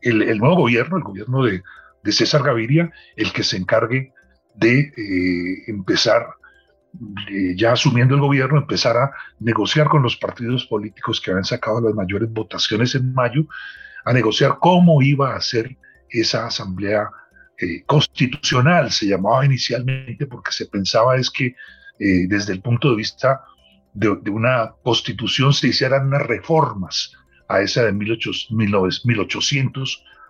el, 0.00 0.22
el 0.22 0.38
nuevo 0.38 0.56
gobierno, 0.56 0.96
el 0.96 1.02
gobierno 1.02 1.44
de, 1.44 1.62
de, 2.02 2.12
César 2.12 2.42
Gaviria, 2.42 2.90
el 3.14 3.30
que 3.34 3.44
se 3.44 3.58
encargue 3.58 4.13
de 4.54 4.92
eh, 4.96 5.64
empezar, 5.66 6.26
eh, 7.30 7.54
ya 7.56 7.72
asumiendo 7.72 8.14
el 8.14 8.20
gobierno, 8.20 8.58
empezar 8.58 8.96
a 8.96 9.12
negociar 9.40 9.88
con 9.88 10.02
los 10.02 10.16
partidos 10.16 10.66
políticos 10.66 11.20
que 11.20 11.30
habían 11.30 11.44
sacado 11.44 11.80
las 11.80 11.94
mayores 11.94 12.32
votaciones 12.32 12.94
en 12.94 13.12
mayo 13.12 13.46
a 14.04 14.12
negociar 14.12 14.58
cómo 14.60 15.02
iba 15.02 15.34
a 15.34 15.40
ser 15.40 15.76
esa 16.08 16.46
asamblea 16.46 17.08
eh, 17.58 17.82
constitucional. 17.84 18.90
Se 18.90 19.06
llamaba 19.06 19.44
inicialmente 19.44 20.26
porque 20.26 20.52
se 20.52 20.66
pensaba 20.66 21.16
es 21.16 21.30
que 21.30 21.54
desde 21.96 22.52
el 22.52 22.60
punto 22.60 22.90
de 22.90 22.96
vista 22.96 23.40
de, 23.92 24.08
una 24.28 24.74
constitución 24.82 25.52
se 25.52 25.68
hicieran 25.68 26.08
unas 26.08 26.22
reformas 26.22 27.12
a 27.48 27.60
esa 27.60 27.84
de 27.84 27.92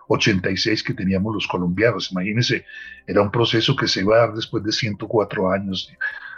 1886 0.09 0.83
que 0.83 0.93
teníamos 0.93 1.33
los 1.33 1.47
colombianos. 1.47 2.11
Imagínense, 2.11 2.65
era 3.07 3.21
un 3.21 3.31
proceso 3.31 3.75
que 3.75 3.87
se 3.87 4.01
iba 4.01 4.15
a 4.15 4.19
dar 4.19 4.33
después 4.33 4.63
de 4.63 4.71
104 4.71 5.51
años 5.51 5.91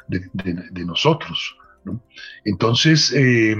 de, 0.08 0.86
nosotros. 0.86 1.58
Entonces, 2.46 3.14
eh, 3.14 3.56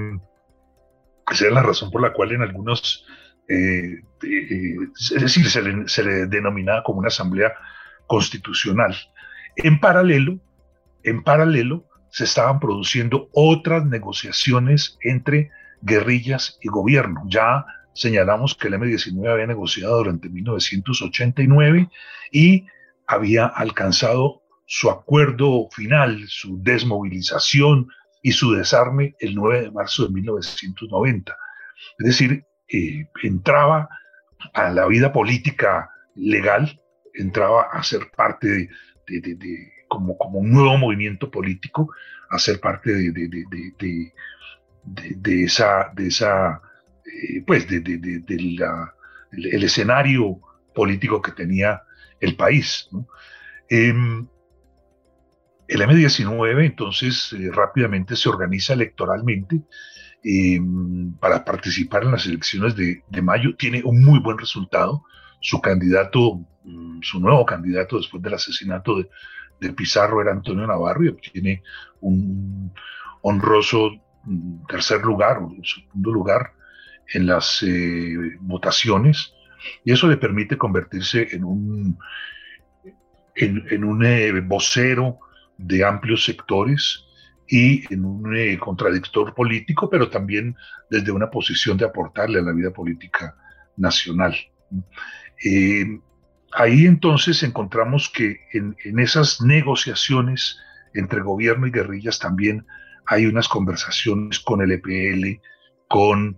esa 1.32 1.48
es 1.48 1.52
la 1.52 1.62
razón 1.64 1.92
por 1.92 2.02
la 2.02 2.14
cual 2.14 2.32
en 2.32 2.42
algunos 2.42 3.06
eh, 3.48 4.02
eh, 4.24 4.76
es 4.94 5.22
decir, 5.22 5.50
se 5.50 5.62
le, 5.62 5.88
se 5.88 6.04
le, 6.04 6.26
denominaba 6.28 6.84
como 6.84 7.00
una 7.00 7.08
asamblea 7.08 7.54
constitucional. 8.06 8.96
En 9.56 9.80
paralelo, 9.80 10.40
en 11.04 11.24
paralelo, 11.24 11.86
se 12.10 12.24
estaban 12.24 12.60
produciendo 12.60 13.30
otras 13.34 13.86
negociaciones 13.86 14.98
entre 15.02 15.52
guerrillas 15.82 16.58
y 16.62 16.70
gobierno. 16.70 17.24
Ya 17.28 17.66
señalamos 17.98 18.56
que 18.56 18.68
el 18.68 18.76
M-19 18.76 19.32
había 19.32 19.48
negociado 19.48 19.98
durante 19.98 20.30
1989 20.30 21.90
y 22.32 22.68
había 23.08 23.48
alcanzado 23.48 24.44
su 24.66 24.92
acuerdo 24.92 25.68
final, 25.72 26.26
su 26.28 26.62
desmovilización 26.62 27.88
y 28.22 28.34
su 28.34 28.54
desarme 28.54 29.16
el 29.20 29.34
9 29.34 29.62
de 29.64 29.72
marzo 29.72 30.06
de 30.06 30.14
1990. 30.14 31.36
Es 32.00 32.06
decir, 32.06 32.46
eh, 32.68 33.08
entraba 33.24 33.90
a 34.54 34.70
la 34.70 34.86
vida 34.86 35.12
política 35.12 35.90
legal, 36.16 36.80
entraba 37.14 37.64
a 37.72 37.82
ser 37.82 38.12
parte 38.16 38.70
de, 39.08 39.74
como, 39.88 40.18
como 40.18 40.40
un 40.40 40.52
nuevo 40.52 40.78
movimiento 40.78 41.32
político, 41.32 41.90
a 42.30 42.38
ser 42.38 42.60
parte 42.60 42.92
de, 42.94 43.12
de 44.84 45.44
esa, 45.44 45.92
de 45.96 46.08
esa 46.08 46.62
eh, 47.08 47.44
pues, 47.46 47.68
de, 47.68 48.56
la, 48.58 48.94
el, 49.32 49.64
escenario 49.64 50.40
político 50.76 51.22
que 51.22 51.32
tenía 51.32 51.82
el 52.20 52.36
país. 52.36 52.90
Em, 53.70 54.28
el 55.68 55.82
M-19 55.82 56.66
entonces 56.66 57.34
eh, 57.34 57.50
rápidamente 57.52 58.16
se 58.16 58.30
organiza 58.30 58.74
electoralmente 58.74 59.62
Em, 60.30 61.14
para 61.20 61.46
participar 61.46 62.04
en 62.04 62.12
las 62.12 62.26
elecciones 62.26 62.76
de, 62.76 63.22
mayo. 63.22 63.56
Tiene 63.56 63.82
un 63.84 64.04
muy 64.04 64.20
buen 64.20 64.38
resultado. 64.38 65.04
Su 65.40 65.62
candidato, 65.62 66.46
mm, 66.64 67.02
su 67.02 67.20
nuevo 67.20 67.46
candidato 67.46 67.98
después 67.98 68.22
del 68.22 68.34
asesinato 68.34 68.98
de, 68.98 69.74
Pizarro 69.74 70.22
era 70.22 70.32
Antonio 70.32 70.68
Navarro 70.68 71.06
y 71.06 71.08
obtiene 71.08 71.64
un 72.02 72.74
honroso 73.22 73.92
mm, 74.26 74.66
tercer 74.68 75.02
lugar 75.02 75.38
o 75.40 75.50
segundo 75.64 76.12
lugar 76.12 76.52
en 77.14 77.26
las 77.26 77.64
eh, 77.64 78.16
votaciones 78.42 79.34
y 79.84 79.92
eso 79.92 80.08
le 80.08 80.18
permite 80.18 80.58
convertirse 80.58 81.28
en 81.32 81.44
un, 81.44 81.98
en, 83.36 83.84
un 83.84 84.06
eh, 84.06 84.40
vocero 84.42 85.20
de 85.58 85.84
amplios 85.84 86.24
sectores 86.26 87.04
y 87.48 87.92
en 87.94 88.06
un 88.06 88.36
eh, 88.36 88.58
contradictor 88.60 89.34
político, 89.34 89.90
pero 89.90 90.10
también 90.10 90.56
desde 90.90 91.12
una 91.12 91.30
posición 91.30 91.78
de 91.78 91.86
aportarle 91.86 92.40
a 92.40 92.44
la 92.44 92.52
vida 92.52 92.72
política 92.72 93.36
nacional. 93.78 94.36
Ahí 96.54 96.86
entonces 96.86 97.44
encontramos 97.44 98.10
que 98.10 98.40
en, 98.54 98.76
esas 99.00 99.42
negociaciones 99.42 100.58
entre 100.94 101.22
gobierno 101.22 101.68
y 101.68 101.72
guerrillas 101.72 102.20
también 102.20 102.66
hay 103.06 103.26
unas 103.26 103.48
conversaciones 103.48 104.40
con 104.40 104.62
el 104.62 104.72
EPL, 104.72 105.40
con 105.88 106.38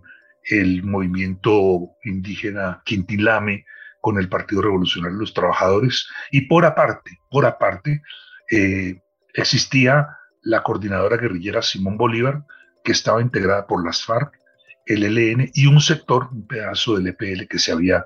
el 0.49 0.83
movimiento 0.83 1.91
indígena 2.03 2.81
Quintilame, 2.85 3.65
con 4.01 4.17
el 4.17 4.29
Partido 4.29 4.61
Revolucionario 4.61 5.17
de 5.17 5.21
los 5.21 5.33
Trabajadores, 5.33 6.07
y 6.31 6.41
por 6.41 6.65
aparte, 6.65 7.19
por 7.29 7.45
aparte, 7.45 8.01
eh, 8.49 9.01
existía 9.33 10.07
la 10.41 10.63
coordinadora 10.63 11.17
guerrillera 11.17 11.61
Simón 11.61 11.97
Bolívar, 11.97 12.43
que 12.83 12.93
estaba 12.93 13.21
integrada 13.21 13.67
por 13.67 13.85
las 13.85 14.03
FARC, 14.03 14.39
el 14.85 15.03
ELN 15.03 15.51
y 15.53 15.67
un 15.67 15.81
sector, 15.81 16.29
un 16.31 16.47
pedazo 16.47 16.95
del 16.95 17.07
EPL 17.07 17.47
que 17.47 17.59
se 17.59 17.71
había 17.71 18.05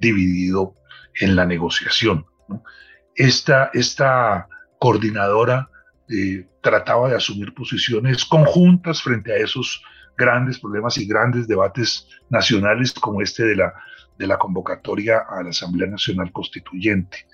dividido 0.00 0.74
en 1.20 1.36
la 1.36 1.46
negociación. 1.46 2.26
Esta, 3.14 3.70
esta 3.72 4.48
coordinadora 4.80 5.70
eh, 6.08 6.48
trataba 6.60 7.08
de 7.08 7.16
asumir 7.16 7.54
posiciones 7.54 8.24
conjuntas 8.24 9.02
frente 9.02 9.32
a 9.32 9.36
esos 9.36 9.82
grandes 10.16 10.58
problemas 10.58 10.98
y 10.98 11.06
grandes 11.06 11.46
debates 11.46 12.08
nacionales 12.30 12.92
como 12.92 13.20
este 13.20 13.44
de 13.44 13.56
la, 13.56 13.74
de 14.18 14.26
la 14.26 14.38
convocatoria 14.38 15.24
a 15.28 15.42
la 15.42 15.50
Asamblea 15.50 15.88
Nacional 15.88 16.32
Constituyente. 16.32 17.26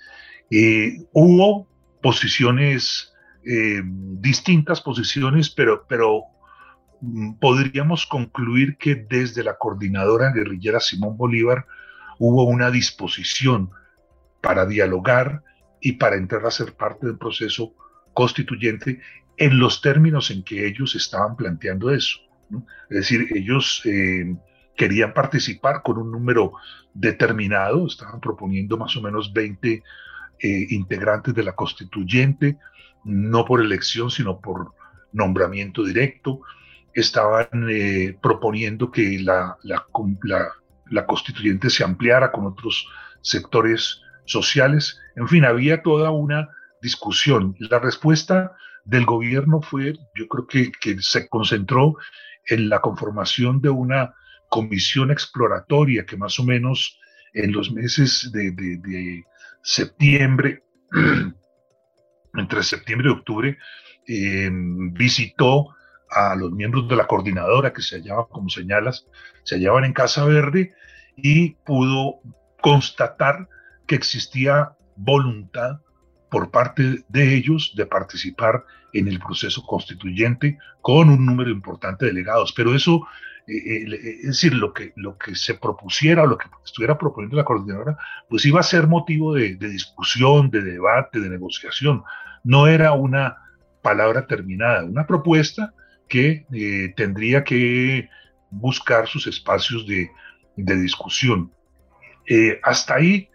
Eh, 0.49 0.97
hubo 1.13 1.67
posiciones, 2.01 3.13
eh, 3.45 3.81
distintas 3.85 4.81
posiciones, 4.81 5.49
pero, 5.49 5.85
pero 5.87 6.23
mm, 7.01 7.33
podríamos 7.39 8.05
concluir 8.05 8.77
que 8.77 8.95
desde 8.95 9.43
la 9.43 9.57
coordinadora 9.57 10.31
guerrillera 10.31 10.79
Simón 10.79 11.17
Bolívar 11.17 11.65
hubo 12.19 12.43
una 12.43 12.69
disposición 12.69 13.71
para 14.41 14.65
dialogar 14.65 15.43
y 15.79 15.93
para 15.93 16.15
entrar 16.15 16.45
a 16.45 16.51
ser 16.51 16.73
parte 16.75 17.07
del 17.07 17.17
proceso 17.17 17.73
constituyente 18.13 18.99
en 19.37 19.59
los 19.59 19.81
términos 19.81 20.29
en 20.31 20.43
que 20.43 20.67
ellos 20.67 20.95
estaban 20.95 21.35
planteando 21.35 21.91
eso. 21.91 22.19
Es 22.89 22.97
decir, 22.97 23.27
ellos 23.35 23.81
eh, 23.85 24.35
querían 24.75 25.13
participar 25.13 25.81
con 25.83 25.97
un 25.97 26.11
número 26.11 26.53
determinado, 26.93 27.85
estaban 27.87 28.19
proponiendo 28.19 28.77
más 28.77 28.95
o 28.97 29.01
menos 29.01 29.31
20 29.33 29.83
eh, 30.39 30.65
integrantes 30.69 31.33
de 31.33 31.43
la 31.43 31.53
constituyente, 31.53 32.57
no 33.03 33.45
por 33.45 33.61
elección, 33.61 34.09
sino 34.11 34.39
por 34.39 34.73
nombramiento 35.11 35.83
directo. 35.83 36.41
Estaban 36.93 37.47
eh, 37.69 38.17
proponiendo 38.21 38.91
que 38.91 39.19
la, 39.19 39.57
la, 39.63 39.85
la 40.89 41.05
constituyente 41.05 41.69
se 41.69 41.83
ampliara 41.83 42.31
con 42.31 42.45
otros 42.45 42.87
sectores 43.21 44.01
sociales. 44.25 44.99
En 45.15 45.27
fin, 45.27 45.45
había 45.45 45.81
toda 45.81 46.11
una 46.11 46.49
discusión. 46.81 47.55
La 47.59 47.79
respuesta 47.79 48.53
del 48.83 49.05
gobierno 49.05 49.61
fue, 49.61 49.93
yo 50.15 50.27
creo 50.27 50.47
que, 50.47 50.71
que 50.71 51.01
se 51.01 51.27
concentró 51.29 51.95
en 52.47 52.69
la 52.69 52.79
conformación 52.81 53.61
de 53.61 53.69
una 53.69 54.13
comisión 54.49 55.11
exploratoria 55.11 56.05
que 56.05 56.17
más 56.17 56.39
o 56.39 56.43
menos 56.43 56.99
en 57.33 57.53
los 57.53 57.71
meses 57.71 58.31
de, 58.33 59.23
septiembre, 59.63 60.63
entre 62.33 62.63
septiembre 62.63 63.09
y 63.09 63.13
octubre, 63.13 63.57
em, 64.07 64.93
visitó 64.93 65.75
a 66.09 66.35
los 66.35 66.51
miembros 66.51 66.89
de 66.89 66.95
la 66.95 67.07
coordinadora 67.07 67.71
que 67.71 67.81
se 67.81 67.97
hallaban, 67.97 68.25
como 68.29 68.49
señalas, 68.49 69.07
se 69.43 69.55
hallaban 69.55 69.85
en 69.85 69.93
Casa 69.93 70.25
Verde 70.25 70.73
y 71.15 71.51
pudo 71.65 72.19
constatar 72.61 73.47
que 73.87 73.95
existía 73.95 74.75
voluntad 74.95 75.79
por 76.31 76.49
parte 76.49 77.03
de 77.09 77.35
ellos 77.35 77.73
de 77.75 77.85
participar 77.85 78.63
en 78.93 79.09
el 79.09 79.19
proceso 79.19 79.63
constituyente 79.63 80.57
con 80.79 81.09
un 81.09 81.25
número 81.25 81.51
importante 81.51 82.05
de 82.05 82.11
delegados. 82.11 82.53
Pero 82.53 82.73
eso, 82.73 83.05
eh, 83.47 83.53
eh, 83.57 84.17
es 84.21 84.27
decir, 84.27 84.53
lo 84.53 84.73
que, 84.73 84.93
lo 84.95 85.17
que 85.17 85.35
se 85.35 85.55
propusiera 85.55 86.23
o 86.23 86.27
lo 86.27 86.37
que 86.37 86.47
estuviera 86.63 86.97
proponiendo 86.97 87.35
la 87.35 87.43
coordinadora, 87.43 87.97
pues 88.29 88.45
iba 88.45 88.61
a 88.61 88.63
ser 88.63 88.87
motivo 88.87 89.33
de, 89.33 89.55
discusión, 89.55 90.49
de 90.49 90.61
debate, 90.61 91.19
de 91.19 91.29
negociación. 91.29 92.03
No 92.45 92.65
era 92.65 92.93
una 92.93 93.35
palabra 93.81 94.25
terminada, 94.25 94.85
una 94.85 95.05
propuesta 95.05 95.73
que 96.07 96.45
eh, 96.53 96.93
tendría 96.95 97.43
que 97.43 98.07
buscar 98.51 99.05
sus 99.07 99.27
espacios 99.27 99.85
de, 99.85 100.09
de 100.55 100.75
discusión. 100.77 101.51
hasta 102.63 102.95
ahí, 102.95 103.27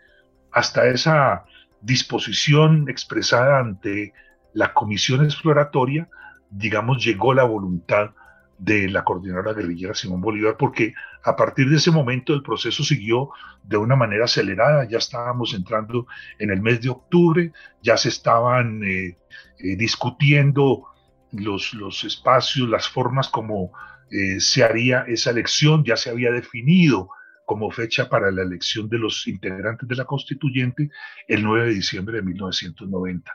hasta 0.50 0.86
esa 0.86 1.44
disposición 1.86 2.88
expresada 2.88 3.60
ante 3.60 4.12
la 4.52 4.74
comisión 4.74 5.24
exploratoria, 5.24 6.08
digamos, 6.50 7.04
llegó 7.04 7.32
la 7.32 7.44
voluntad 7.44 8.10
de 8.58 8.88
la 8.88 9.04
coordinadora 9.04 9.52
guerrillera 9.52 9.94
Simón 9.94 10.20
Bolívar, 10.20 10.56
porque 10.58 10.94
a 11.22 11.36
partir 11.36 11.68
de 11.70 11.76
ese 11.76 11.90
momento 11.90 12.34
el 12.34 12.42
proceso 12.42 12.82
siguió 12.82 13.30
de 13.62 13.76
una 13.76 13.94
manera 13.94 14.24
acelerada, 14.24 14.88
ya 14.88 14.98
estábamos 14.98 15.54
entrando 15.54 16.06
en 16.38 16.50
el 16.50 16.60
mes 16.60 16.80
de 16.80 16.88
octubre, 16.88 17.52
ya 17.82 17.96
se 17.96 18.08
estaban 18.08 18.82
eh, 18.82 19.18
eh, 19.58 19.76
discutiendo 19.76 20.86
los, 21.30 21.72
los 21.74 22.02
espacios, 22.04 22.68
las 22.68 22.88
formas 22.88 23.28
como 23.28 23.72
eh, 24.10 24.40
se 24.40 24.64
haría 24.64 25.04
esa 25.06 25.30
elección, 25.30 25.84
ya 25.84 25.96
se 25.96 26.10
había 26.10 26.32
definido 26.32 27.10
como 27.46 27.70
fecha 27.70 28.08
para 28.10 28.30
la 28.30 28.42
elección 28.42 28.88
de 28.90 28.98
los 28.98 29.26
integrantes 29.26 29.88
de 29.88 29.94
la 29.94 30.04
constituyente 30.04 30.90
el 31.28 31.42
9 31.42 31.68
de 31.68 31.74
diciembre 31.74 32.16
de 32.16 32.22
1990. 32.22 33.32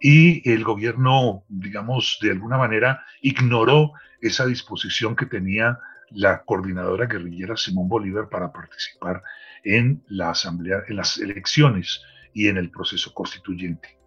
Y 0.00 0.50
el 0.50 0.64
gobierno, 0.64 1.44
digamos, 1.48 2.18
de 2.20 2.32
alguna 2.32 2.58
manera 2.58 3.04
ignoró 3.20 3.92
esa 4.20 4.46
disposición 4.46 5.14
que 5.14 5.26
tenía 5.26 5.78
la 6.10 6.42
coordinadora 6.42 7.06
guerrillera 7.06 7.56
Simón 7.56 7.88
Bolívar 7.88 8.28
para 8.28 8.50
participar 8.50 9.22
en 9.62 10.02
la 10.08 10.30
asamblea, 10.30 10.82
en 10.88 10.96
las 10.96 11.18
elecciones 11.18 12.00
y 12.34 12.48
en 12.48 12.56
el 12.56 12.70
proceso 12.70 13.12
constituyente. 13.14 13.98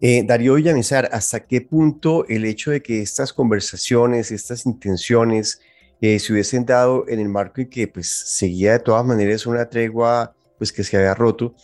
Eh, 0.00 0.24
Darío 0.24 0.54
Villamizar, 0.54 1.08
¿hasta 1.12 1.46
qué 1.46 1.60
punto 1.60 2.26
el 2.28 2.44
hecho 2.44 2.70
de 2.70 2.82
que 2.82 3.02
estas 3.02 3.32
conversaciones, 3.32 4.32
estas 4.32 4.66
intenciones, 4.66 5.60
eh, 6.02 6.18
se 6.18 6.32
hubiesen 6.32 6.66
dado 6.66 7.04
en 7.06 7.20
el 7.20 7.28
marco 7.28 7.60
en 7.60 7.70
que 7.70 7.86
pues 7.86 8.08
seguía 8.08 8.72
de 8.72 8.80
todas 8.80 9.06
maneras 9.06 9.46
una 9.46 9.68
tregua 9.68 10.34
pues 10.58 10.72
que 10.72 10.82
se 10.82 10.96
había 10.96 11.14
roto, 11.14 11.54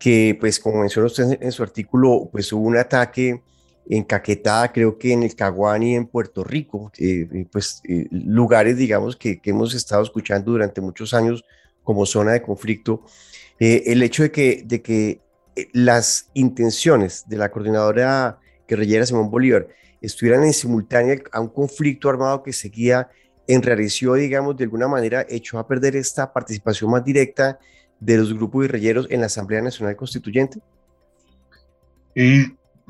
que 0.00 0.36
pues 0.40 0.58
como 0.58 0.80
menciona 0.80 1.06
usted 1.06 1.38
en 1.40 1.52
su 1.52 1.62
artículo, 1.62 2.28
pues 2.32 2.52
hubo 2.52 2.66
un 2.66 2.76
ataque 2.76 3.42
en 3.88 4.02
Caquetá, 4.02 4.72
creo 4.72 4.98
que 4.98 5.12
en 5.12 5.22
el 5.22 5.36
Caguán 5.36 5.84
y 5.84 5.94
en 5.94 6.08
Puerto 6.08 6.42
Rico, 6.42 6.90
eh, 6.98 7.46
pues 7.52 7.80
eh, 7.88 8.08
lugares 8.10 8.76
digamos 8.76 9.14
que, 9.14 9.40
que, 9.40 9.50
hemos 9.50 9.72
estado 9.72 10.02
escuchando 10.02 10.50
durante 10.50 10.80
muchos 10.80 11.14
años 11.14 11.44
como 11.84 12.06
zona 12.06 12.32
de 12.32 12.42
conflicto, 12.42 13.04
el 13.60 14.02
hecho 14.02 14.24
de 14.24 14.32
que, 14.32 14.64
de 14.66 14.82
que 14.82 15.20
las 15.72 16.28
intenciones 16.34 17.28
de 17.28 17.36
la 17.36 17.52
coordinadora 17.52 18.40
guerrillera 18.66 19.06
Simón 19.06 19.30
Bolívar 19.30 19.68
estuvieran 20.00 20.42
en 20.42 20.52
simultánea 20.52 21.18
a 21.30 21.40
un 21.40 21.48
conflicto 21.48 22.08
armado 22.08 22.42
que 22.42 22.52
seguía 22.52 23.08
enrareció, 23.46 24.14
digamos, 24.14 24.56
de 24.56 24.64
alguna 24.64 24.88
manera, 24.88 25.24
echó 25.28 25.58
a 25.58 25.66
perder 25.66 25.96
esta 25.96 26.32
participación 26.32 26.90
más 26.90 27.04
directa 27.04 27.58
de 28.00 28.18
los 28.18 28.34
grupos 28.34 28.62
guerrilleros 28.62 29.06
en 29.10 29.20
la 29.20 29.26
Asamblea 29.26 29.62
Nacional 29.62 29.96
Constituyente? 29.96 30.60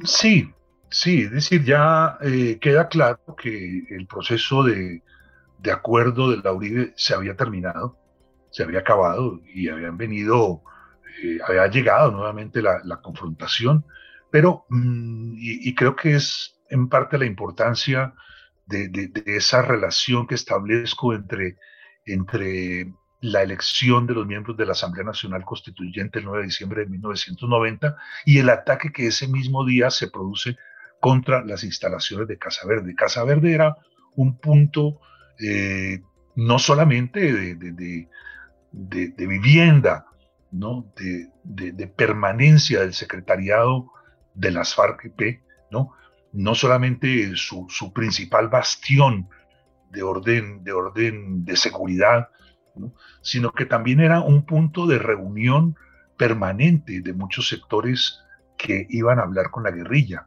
sí, 0.05 0.53
sí, 0.88 1.23
es 1.23 1.31
decir, 1.33 1.64
ya 1.64 2.16
eh, 2.21 2.59
queda 2.61 2.88
claro 2.88 3.19
que 3.37 3.85
el 3.90 4.07
proceso 4.07 4.62
de, 4.62 5.03
de, 5.59 5.73
acuerdo 5.73 6.31
de 6.31 6.37
la 6.37 6.53
URIBE 6.53 6.92
se 6.97 7.14
había 7.14 7.35
terminado, 7.35 7.99
se 8.51 8.62
había 8.62 8.81
acabado 8.81 9.40
y 9.53 9.69
habían 9.69 9.97
venido, 9.97 10.62
eh, 11.25 11.38
había 11.45 11.66
llegado 11.66 12.12
nuevamente 12.12 12.62
la, 12.62 12.81
la 12.85 13.01
confrontación, 13.01 13.85
pero, 14.31 14.64
mm, 14.69 15.35
y, 15.38 15.75
creo 15.75 15.97
que 15.97 16.14
es 16.16 16.61
en 16.69 16.88
parte 16.88 17.19
la 17.19 17.27
importancia 17.27 18.14
de, 18.66 19.11
esa 19.26 19.62
relación 19.62 20.26
que 20.26 20.35
establezco 20.35 21.14
entre, 21.14 21.57
entre 22.05 22.92
la 23.20 23.42
elección 23.42 24.07
de 24.07 24.14
los 24.14 24.26
miembros 24.26 24.57
de 24.57 24.66
la 24.66 24.72
Asamblea 24.72 25.05
Nacional 25.05 25.44
Constituyente 25.44 26.18
el 26.18 26.26
9 26.26 26.40
de 26.40 26.46
diciembre 26.46 26.83
de 26.83 26.90
1990 26.90 27.96
y 28.24 28.38
el 28.38 28.50
ataque 28.50 28.92
que 28.92 29.07
ese 29.07 29.29
mismo 29.29 29.64
día 29.64 29.90
se 29.90 30.11
produce 30.11 30.57
contra 31.00 31.44
las 31.44 31.64
instalaciones 31.64 32.29
de 32.29 32.38
Casa 32.38 32.66
Verde. 32.66 32.94
Casa 32.94 33.24
Verde 33.24 33.52
era 33.52 33.76
un 34.14 34.38
punto 34.38 35.00
eh, 35.38 36.00
no 36.35 36.59
solamente 36.59 37.33
de, 37.33 38.09
de 38.72 39.26
vivienda, 39.26 40.07
¿no? 40.50 40.92
de, 40.96 41.87
permanencia 41.88 42.81
del 42.81 42.94
secretariado 42.94 43.90
de 44.35 44.50
las 44.50 44.74
FARC-EP, 44.74 45.42
¿no? 45.70 45.92
No 46.37 46.55
solamente 46.55 47.35
su, 47.35 47.66
principal 47.94 48.49
bastión 48.49 49.29
de 49.90 50.03
orden, 50.03 50.62
de 50.62 50.72
orden 50.72 51.44
de 51.46 51.57
seguridad, 51.57 52.29
sino 53.22 53.53
que 53.53 53.64
también 53.64 54.01
era 54.01 54.20
un 54.20 54.44
punto 54.44 54.87
de 54.87 54.99
reunión 54.99 55.77
permanente 56.18 57.01
de 57.01 57.14
muchos 57.14 57.49
sectores 57.49 58.20
que 58.59 58.87
iban 58.90 59.18
a 59.18 59.22
hablar 59.22 59.51
con 59.51 59.62
la 59.62 59.70
guerrilla. 59.70 60.27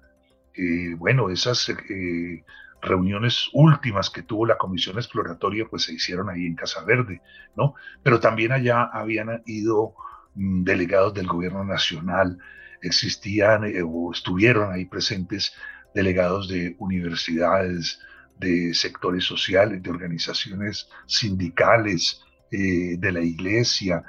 Eh, 0.55 0.95
bueno, 0.97 1.29
esas 1.29 1.69
eh, 1.69 2.43
reuniones 2.81 3.47
últimas 3.53 4.09
que 4.09 4.23
tuvo 4.23 4.47
la 4.47 4.57
comisión 4.57 4.97
exploratoria, 4.97 5.67
pues 5.69 5.83
se 5.83 5.93
hicieron 5.93 6.29
ahí 6.29 6.47
en 6.47 6.55
Casa 6.55 6.83
Verde, 6.83 7.21
¿no? 7.55 7.75
Pero 8.01 8.19
también 8.19 8.51
allá 8.51 8.89
habían 8.91 9.43
ido 9.45 9.93
mm, 10.33 10.63
delegados 10.63 11.13
del 11.13 11.27
gobierno 11.27 11.63
nacional, 11.63 12.39
existían 12.81 13.65
eh, 13.65 13.83
o 13.85 14.11
estuvieron 14.11 14.73
ahí 14.73 14.85
presentes 14.85 15.53
delegados 15.93 16.47
de 16.47 16.75
universidades, 16.79 17.99
de 18.39 18.73
sectores 18.73 19.25
sociales, 19.25 19.83
de 19.83 19.89
organizaciones 19.89 20.87
sindicales, 21.07 22.21
eh, 22.51 22.95
de 22.97 23.11
la 23.11 23.21
iglesia, 23.21 24.03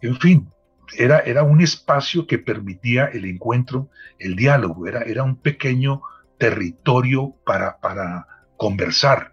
en 0.00 0.16
fin, 0.18 0.48
era, 0.96 1.18
era 1.20 1.42
un 1.42 1.60
espacio 1.60 2.26
que 2.26 2.38
permitía 2.38 3.06
el 3.06 3.24
encuentro, 3.24 3.90
el 4.18 4.36
diálogo, 4.36 4.86
era, 4.86 5.02
era 5.02 5.22
un 5.22 5.36
pequeño 5.36 6.02
territorio 6.38 7.34
para, 7.44 7.78
para 7.78 8.26
conversar. 8.56 9.32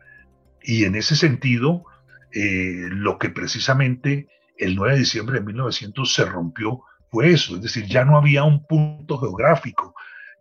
Y 0.62 0.86
en 0.86 0.96
ese 0.96 1.16
sentido, 1.16 1.86
eh, 2.32 2.88
lo 2.90 3.18
que 3.18 3.30
precisamente 3.30 4.28
el 4.58 4.76
9 4.76 4.94
de 4.94 5.00
diciembre 5.00 5.40
de 5.40 5.46
1900 5.46 6.14
se 6.14 6.26
rompió 6.26 6.82
fue 7.12 7.32
eso, 7.32 7.56
es 7.56 7.62
decir, 7.62 7.86
ya 7.86 8.04
no 8.04 8.18
había 8.18 8.44
un 8.44 8.66
punto 8.66 9.18
geográfico, 9.18 9.95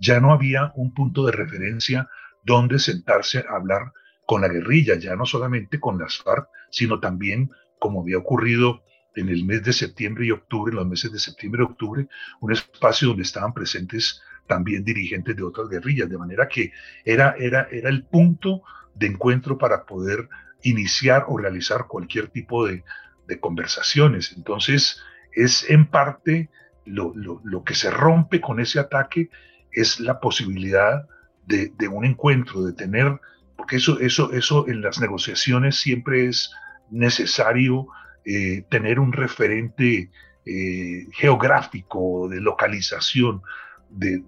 ya 0.04 0.20
no 0.20 0.32
había 0.32 0.72
un 0.76 0.92
punto 0.92 1.24
de 1.24 1.32
referencia 1.32 2.08
donde 2.44 2.78
sentarse 2.78 3.38
a 3.48 3.56
hablar 3.56 3.92
con 4.26 4.42
la 4.42 4.48
guerrilla, 4.48 4.96
ya 4.98 5.16
no 5.16 5.24
solamente 5.24 5.80
con 5.80 5.98
las 5.98 6.18
FARC, 6.18 6.48
sino 6.70 7.00
también, 7.00 7.50
como 7.78 8.02
había 8.02 8.18
ocurrido 8.18 8.82
en 9.16 9.28
el 9.28 9.44
mes 9.44 9.62
de 9.62 9.72
septiembre 9.72 10.26
y 10.26 10.30
octubre, 10.30 10.72
en 10.72 10.76
los 10.76 10.86
meses 10.86 11.10
de 11.10 11.18
septiembre 11.18 11.62
y 11.62 11.70
octubre, 11.70 12.08
un 12.40 12.52
espacio 12.52 13.08
donde 13.08 13.22
estaban 13.22 13.54
presentes 13.54 14.22
también 14.46 14.84
dirigentes 14.84 15.36
de 15.36 15.42
otras 15.42 15.68
guerrillas, 15.68 16.10
de 16.10 16.18
manera 16.18 16.48
que 16.48 16.72
era, 17.04 17.34
era, 17.38 17.66
era 17.70 17.88
el 17.88 18.04
punto 18.04 18.62
de 18.94 19.06
encuentro 19.06 19.56
para 19.56 19.84
poder 19.84 20.28
iniciar 20.62 21.24
o 21.28 21.38
realizar 21.38 21.86
cualquier 21.88 22.28
tipo 22.28 22.66
de, 22.66 22.84
de 23.26 23.40
conversaciones. 23.40 24.34
Entonces, 24.36 25.00
es 25.32 25.68
en 25.70 25.86
parte 25.86 26.50
lo, 26.84 27.12
lo, 27.14 27.40
lo, 27.44 27.64
que 27.64 27.74
se 27.74 27.90
rompe 27.90 28.40
con 28.40 28.60
ese 28.60 28.78
ataque 28.78 29.30
es 29.74 30.00
la 30.00 30.20
posibilidad 30.20 31.06
de, 31.46 31.72
de, 31.76 31.88
un 31.88 32.04
encuentro, 32.04 32.64
de 32.64 32.72
tener, 32.72 33.20
porque 33.56 33.76
eso, 33.76 34.00
eso, 34.00 34.32
eso 34.32 34.66
en 34.68 34.80
las 34.80 35.00
negociaciones 35.00 35.76
siempre 35.76 36.26
es 36.26 36.52
necesario 36.90 37.88
eh, 38.24 38.64
tener 38.70 38.98
un 38.98 39.12
referente 39.12 40.10
eh, 40.46 41.06
geográfico 41.12 42.28
de 42.28 42.40
localización 42.40 43.42
de, 43.90 44.22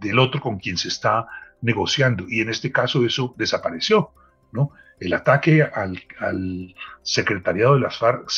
del 0.00 0.18
otro 0.18 0.40
con 0.40 0.58
quien 0.58 0.76
se 0.76 0.88
está 0.88 1.26
negociando. 1.60 2.26
Y 2.28 2.40
en 2.40 2.48
este 2.48 2.72
caso 2.72 3.04
eso 3.04 3.34
desapareció. 3.36 4.10
¿no? 4.52 4.70
El 5.00 5.12
ataque 5.12 5.62
al, 5.62 6.02
al 6.20 6.74
secretariado 7.02 7.74
de 7.74 7.80
las 7.80 7.98
FARC 7.98 8.28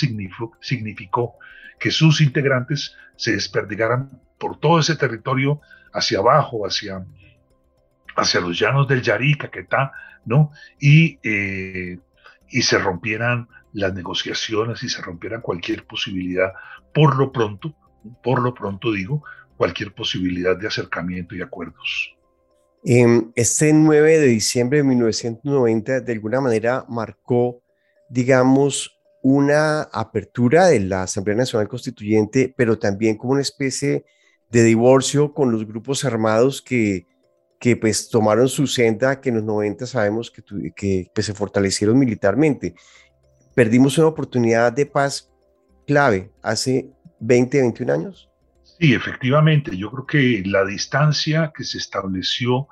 significó 0.61 1.38
que 1.79 1.91
sus 1.91 2.21
integrantes 2.21 2.95
se 3.17 3.33
desperdigaran 3.33 4.21
por 4.39 4.59
todo 4.59 4.79
ese 4.79 4.97
territorio 4.97 5.61
hacia 5.93 6.19
abajo, 6.19 6.67
hacia, 6.67 7.05
hacia 8.17 8.41
los 8.41 8.59
llanos 8.59 8.89
del 8.89 9.03
Yari, 9.03 9.37
Caquetá, 9.37 9.93
¿no? 10.25 10.51
Y, 10.81 11.19
eh, 11.23 11.99
y 12.49 12.62
se 12.62 12.79
rompieran 12.79 13.49
las 13.73 13.95
negociaciones 13.95 14.83
y 14.83 14.89
se 14.89 15.03
rompieran 15.03 15.41
cualquier 15.41 15.87
posibilidad, 15.87 16.53
por 16.95 17.17
lo 17.17 17.33
pronto, 17.33 17.75
por 18.23 18.41
lo 18.43 18.55
pronto 18.55 18.93
digo, 18.93 19.23
cualquier 19.57 19.93
posibilidad 19.93 20.57
de 20.57 20.67
acercamiento 20.67 21.35
y 21.35 21.43
acuerdos. 21.43 22.17
Este 22.83 23.73
9 23.73 24.19
de 24.19 24.27
diciembre 24.27 24.79
de 24.79 24.85
1990 24.85 26.01
de 26.01 26.12
alguna 26.12 26.41
manera 26.41 26.85
marcó, 26.89 27.62
digamos, 28.09 28.95
una 29.22 29.83
apertura 29.83 30.66
de 30.66 30.81
la 30.81 31.02
Asamblea 31.02 31.37
Nacional 31.37 31.68
Constituyente, 31.68 32.55
pero 32.57 32.79
también 32.79 33.16
como 33.16 33.33
una 33.33 33.42
especie 33.42 34.05
de 34.50 34.62
divorcio 34.62 35.33
con 35.33 35.50
los 35.50 35.66
grupos 35.66 36.05
armados 36.05 36.62
que, 36.62 37.07
que 37.59 37.76
pues 37.76 38.09
tomaron 38.09 38.48
su 38.48 38.66
senda, 38.66 39.20
que 39.20 39.31
en 39.31 39.37
los 39.37 39.44
90 39.44 39.87
sabemos 39.87 40.31
que, 40.31 40.42
que 40.74 41.11
pues, 41.12 41.26
se 41.26 41.35
fortalecieron 41.35 41.98
militarmente 41.98 42.74
perdimos 43.57 43.96
una 43.96 44.09
oportunidad 44.09 44.70
de 44.70 44.85
paz 44.85 45.33
clave 45.87 46.31
hace 46.42 46.90
20, 47.20 47.62
21 47.62 47.92
años? 47.92 48.29
Sí, 48.79 48.92
efectivamente. 48.92 49.74
Yo 49.74 49.90
creo 49.90 50.07
que 50.07 50.42
la 50.46 50.64
distancia 50.66 51.52
que 51.57 51.64
se 51.64 51.79
estableció 51.79 52.68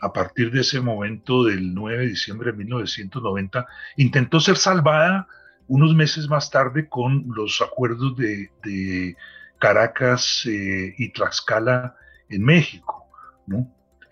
a 0.00 0.12
partir 0.12 0.52
de 0.52 0.60
ese 0.60 0.80
momento 0.80 1.42
del 1.42 1.74
9 1.74 1.98
de 1.98 2.08
diciembre 2.10 2.52
de 2.52 2.58
1990 2.58 3.66
intentó 3.96 4.38
ser 4.38 4.56
salvada 4.56 5.26
unos 5.68 5.94
meses 5.94 6.28
más 6.28 6.50
tarde 6.50 6.88
con 6.88 7.24
los 7.28 7.60
acuerdos 7.60 8.16
de, 8.16 9.16
Caracas 9.60 10.46
eh, 10.46 10.94
y 10.96 11.08
Tlaxcala 11.10 11.96
en 12.28 12.44
México. 12.44 13.06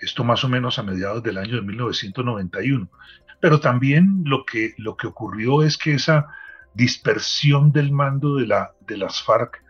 Esto 0.00 0.24
más 0.24 0.42
o 0.42 0.48
menos 0.48 0.78
a 0.78 0.82
mediados 0.82 1.22
del 1.22 1.38
año 1.38 1.56
de 1.56 1.62
1991. 1.62 2.88
Pero 3.40 3.60
también 3.60 4.22
lo 4.24 4.44
que, 4.44 4.74
lo 4.76 4.96
que 4.96 5.06
ocurrió 5.06 5.62
es 5.62 5.78
que 5.78 5.94
esa 5.94 6.26
dispersión 6.74 7.70
del 7.70 7.92
mando 7.92 8.36
de, 8.36 8.46
la, 8.46 8.72
de 8.86 8.96
las 8.96 9.22
FARC 9.22 9.62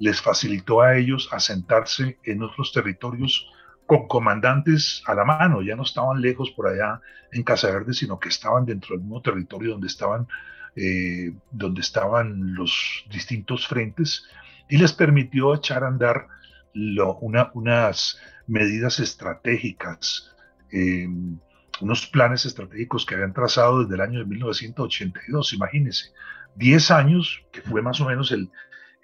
les 0.00 0.20
facilitó 0.20 0.80
a 0.80 0.96
ellos 0.96 1.28
asentarse 1.30 2.18
en 2.24 2.42
otros 2.42 2.72
territorios 2.72 3.46
con 3.86 4.08
comandantes 4.08 5.02
a 5.06 5.14
la 5.14 5.24
mano, 5.24 5.62
ya 5.62 5.76
no 5.76 5.82
estaban 5.82 6.20
lejos 6.20 6.50
por 6.52 6.68
allá 6.68 7.00
en 7.32 7.42
Casa 7.42 7.70
Verde, 7.70 7.92
sino 7.92 8.18
que 8.18 8.28
estaban 8.28 8.64
dentro 8.64 8.94
del 8.94 9.00
mismo 9.00 9.20
territorio 9.20 9.72
donde 9.72 9.88
estaban, 9.88 10.28
eh, 10.76 11.32
donde 11.50 11.80
estaban 11.80 12.54
los 12.54 13.04
distintos 13.10 13.66
frentes 13.66 14.24
y 14.68 14.78
les 14.78 14.92
permitió 14.92 15.54
echar 15.54 15.84
a 15.84 15.88
andar 15.88 16.28
una, 17.20 17.50
unas 17.54 18.18
medidas 18.46 19.00
estratégicas 19.00 20.30
eh, 20.72 21.08
unos 21.80 22.06
planes 22.06 22.44
estratégicos 22.44 23.06
que 23.06 23.14
habían 23.14 23.32
trazado 23.32 23.82
desde 23.82 23.94
el 23.94 24.00
año 24.00 24.18
de 24.18 24.26
1982, 24.26 25.52
imagínense, 25.54 26.12
10 26.56 26.90
años, 26.90 27.42
que 27.52 27.62
fue 27.62 27.82
más 27.82 28.00
o 28.00 28.06
menos 28.06 28.32
el, 28.32 28.50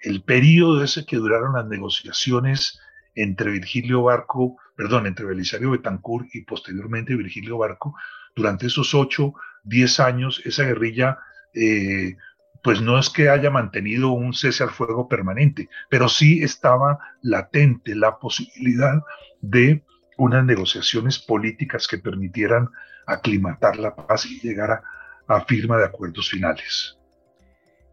el 0.01 0.21
periodo 0.21 0.83
ese 0.83 1.05
que 1.05 1.17
duraron 1.17 1.53
las 1.53 1.65
negociaciones 1.65 2.79
entre 3.15 3.51
Virgilio 3.51 4.03
Barco, 4.03 4.57
perdón, 4.75 5.07
entre 5.07 5.25
Belisario 5.25 5.71
Betancourt 5.71 6.27
y 6.35 6.43
posteriormente 6.43 7.15
Virgilio 7.15 7.57
Barco, 7.57 7.95
durante 8.35 8.67
esos 8.67 8.93
8, 8.93 9.33
10 9.63 9.99
años, 9.99 10.41
esa 10.45 10.63
guerrilla, 10.63 11.17
eh, 11.57 12.17
pues 12.63 12.81
no 12.81 12.99
es 12.99 13.09
que 13.09 13.29
haya 13.29 13.49
mantenido 13.49 14.11
un 14.11 14.33
cese 14.33 14.63
al 14.63 14.71
fuego 14.71 15.07
permanente, 15.07 15.69
pero 15.89 16.09
sí 16.09 16.43
estaba 16.43 16.99
latente 17.21 17.95
la 17.95 18.19
posibilidad 18.19 19.01
de 19.41 19.83
unas 20.17 20.43
negociaciones 20.43 21.19
políticas 21.19 21.87
que 21.87 21.97
permitieran 21.97 22.67
aclimatar 23.05 23.77
la 23.77 23.95
paz 23.95 24.25
y 24.25 24.39
llegar 24.39 24.81
a, 25.27 25.45
firma 25.45 25.77
de 25.77 25.85
acuerdos 25.85 26.29
finales. 26.29 26.97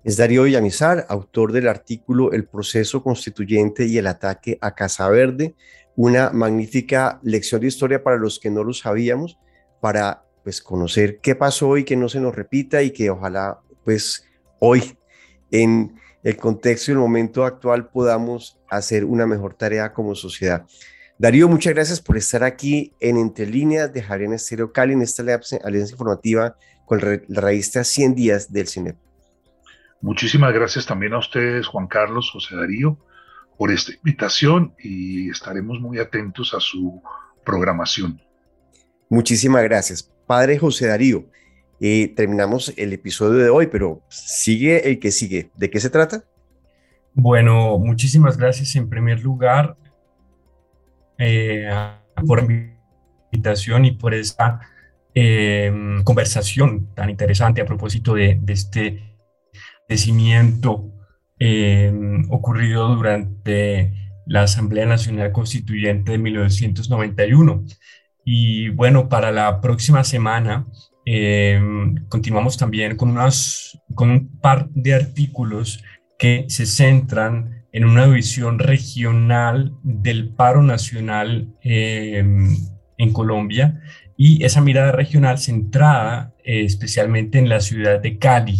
Es 0.03 0.17
Darío 0.17 0.43
Villamizar, 0.43 1.07
autor 1.09 1.53
del 1.53 1.69
artículo 1.69 2.33
El 2.33 2.47
proceso 2.47 3.03
constituyente 3.03 3.87
y 3.87 3.99
el 3.99 4.07
ataque 4.07 4.59
a 4.61 4.75
Casa 4.75 5.09
Verde, 5.09 5.55
una 5.97 6.31
magnífica 6.31 7.21
lección 7.23 7.61
de 7.61 7.69
historia 7.69 8.03
para 8.03 8.17
los 8.17 8.39
que 8.39 8.51
no 8.51 8.65
lo 8.65 8.73
sabíamos, 8.73 9.39
para 9.81 10.24
pues 10.45 10.63
conocer 10.63 11.19
qué 11.21 11.35
pasó 11.35 11.77
y 11.79 11.85
que 11.85 11.97
no 11.97 12.09
se 12.09 12.21
nos 12.21 12.35
repita 12.35 12.83
y 12.83 12.91
que 12.91 13.11
ojalá 13.11 13.61
pues 13.83 14.25
hoy 14.61 14.97
en 15.51 15.99
el 16.23 16.37
contexto 16.37 16.91
y 16.91 16.95
el 16.95 16.99
momento 16.99 17.45
actual 17.45 17.89
podamos 17.89 18.61
hacer 18.71 19.05
una 19.05 19.27
mejor 19.27 19.55
tarea 19.55 19.93
como 19.93 20.15
sociedad. 20.15 20.67
Darío, 21.19 21.49
muchas 21.49 21.75
gracias 21.75 22.01
por 22.01 22.17
estar 22.17 22.45
aquí 22.45 22.93
en 23.01 23.17
Entre 23.17 23.47
Líneas 23.47 23.93
de 23.93 24.03
Javier 24.03 24.33
Estéreo 24.33 24.73
Cali 24.73 24.93
en 24.93 25.03
esta 25.03 25.23
alianza 25.23 25.93
informativa 25.93 26.57
con 26.85 27.01
la 27.01 27.41
revista 27.41 27.85
100 27.85 28.15
días 28.15 28.53
del 28.53 28.67
cine. 28.67 28.97
Muchísimas 30.01 30.53
gracias 30.53 30.85
también 30.85 31.15
a 31.15 31.19
ustedes, 31.19 31.67
Juan 31.67 31.87
Carlos, 31.87 32.31
José 32.31 32.57
Darío, 32.57 32.99
por 33.57 33.71
esta 33.71 33.93
invitación 33.93 34.75
y 34.79 35.31
estaremos 35.31 35.81
muy 35.81 35.99
atentos 35.99 36.53
a 36.53 36.61
su 36.61 37.01
programación. 37.45 38.21
Muchísimas 39.09 39.63
gracias. 39.63 40.14
Padre 40.27 40.59
José 40.59 40.87
Darío, 40.89 41.27
eh, 41.81 42.13
terminamos 42.15 42.73
el 42.77 42.93
episodio 42.93 43.39
de 43.41 43.51
hoy, 43.51 43.67
pero 43.67 44.03
sigue 44.09 44.89
el 44.89 44.99
que 44.99 45.11
sigue. 45.11 45.51
¿De 45.57 45.71
qué 45.71 45.81
se 45.81 45.91
trata? 45.91 46.25
Bueno, 47.15 47.79
muchísimas 47.79 48.37
gracias 48.37 48.75
en 48.77 48.89
primer 48.89 49.23
lugar 49.23 49.77
eh, 51.19 51.71
por 52.27 52.43
la 52.43 52.73
invitación 53.33 53.85
y 53.85 53.93
por 53.93 54.15
esta 54.15 54.61
em, 55.15 56.03
conversación 56.03 56.93
tan 56.95 57.11
interesante 57.11 57.61
a 57.61 57.67
propósito 57.67 58.15
de, 58.15 58.41
este 58.49 59.17
crecimiento 59.87 60.91
em, 61.39 62.25
ocurrido 62.31 62.95
durante 62.97 63.93
la 64.27 64.43
Asamblea 64.43 64.87
Nacional 64.87 65.33
Constituyente 65.33 66.13
de 66.13 66.19
1991. 66.19 67.65
Y 68.25 68.71
bueno, 68.71 69.09
para 69.09 69.31
la 69.31 69.61
próxima 69.61 70.03
semana 70.05 70.67
em, 71.05 72.07
continuamos 72.09 72.57
también 72.57 72.97
con, 72.97 73.11
unas, 73.11 73.79
con 73.95 74.11
un 74.11 74.41
par 74.41 74.69
de 74.71 74.95
artículos 74.95 75.83
que 76.19 76.47
se 76.49 76.67
centran 76.67 77.65
en 77.73 77.85
una 77.85 78.07
visión 78.07 78.59
regional 78.59 79.73
del 79.83 80.31
paro 80.31 80.63
nacional 80.63 81.49
em, 81.63 82.57
en 82.97 83.13
Colombia 83.13 83.81
y 84.17 84.45
esa 84.45 84.61
mirada 84.61 84.93
regional 84.93 85.39
centrada 85.39 86.33
eh, 86.45 86.65
especialmente 86.65 87.39
en 87.39 87.49
la 87.49 87.61
ciudad 87.61 88.01
de 88.01 88.19
Cali. 88.19 88.59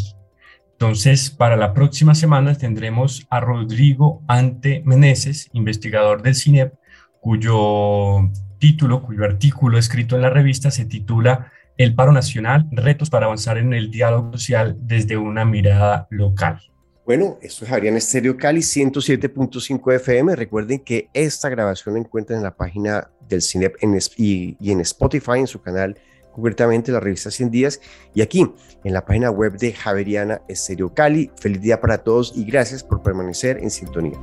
Entonces, 0.73 1.31
para 1.31 1.57
la 1.57 1.73
próxima 1.73 2.15
semana 2.15 2.57
tendremos 2.57 3.27
a 3.31 3.41
Rodrigo 3.41 4.23
Ante 4.27 4.83
Meneses, 4.85 5.49
investigador 5.53 6.23
del 6.23 6.35
CINEP, 6.35 6.75
cuyo 7.21 8.31
título, 8.59 9.03
cuyo 9.03 9.25
artículo 9.25 9.79
escrito 9.79 10.17
en 10.17 10.23
la 10.23 10.31
revista 10.31 10.71
se 10.71 10.85
titula 10.85 11.53
El 11.77 11.95
paro 11.95 12.13
nacional, 12.13 12.67
retos 12.73 13.11
para 13.11 13.27
avanzar 13.27 13.59
en 13.59 13.73
el 13.73 13.91
diálogo 13.91 14.33
social 14.33 14.77
desde 14.81 15.17
una 15.17 15.45
mirada 15.45 16.07
local. 16.11 16.61
Bueno, 17.07 17.39
esto 17.43 17.67
es 17.67 17.71
Adrián 17.71 17.97
Estéreo 17.97 18.37
Cali 18.39 18.61
107.5 18.61 19.95
FM. 19.97 20.37
Recuerden 20.37 20.79
que 20.79 21.11
esta 21.13 21.51
grabación 21.51 21.95
la 21.95 22.01
encuentran 22.01 22.39
en 22.39 22.45
la 22.45 22.57
página 22.57 23.11
del 23.29 23.43
CINEP 23.43 23.77
y, 24.17 24.57
y, 24.59 24.73
en 24.73 24.81
Spotify, 24.81 25.41
en 25.41 25.47
su 25.47 25.61
canal, 25.61 25.99
concretamente 26.33 26.93
la 26.93 27.01
revista 27.01 27.31
100 27.31 27.51
días, 27.51 27.81
y 28.15 28.23
aquí 28.23 28.51
en 28.85 28.93
la 28.95 29.05
página 29.05 29.31
web 29.31 29.59
de 29.59 29.75
Javeriana 29.75 30.41
Estéreo 30.49 30.95
Cali. 30.95 31.31
Feliz 31.39 31.61
día 31.61 31.79
para 31.79 31.99
todos 31.99 32.33
y 32.35 32.45
gracias 32.45 32.83
por 32.83 33.03
permanecer 33.03 33.59
en 33.59 33.71
sintonía. 33.71 34.19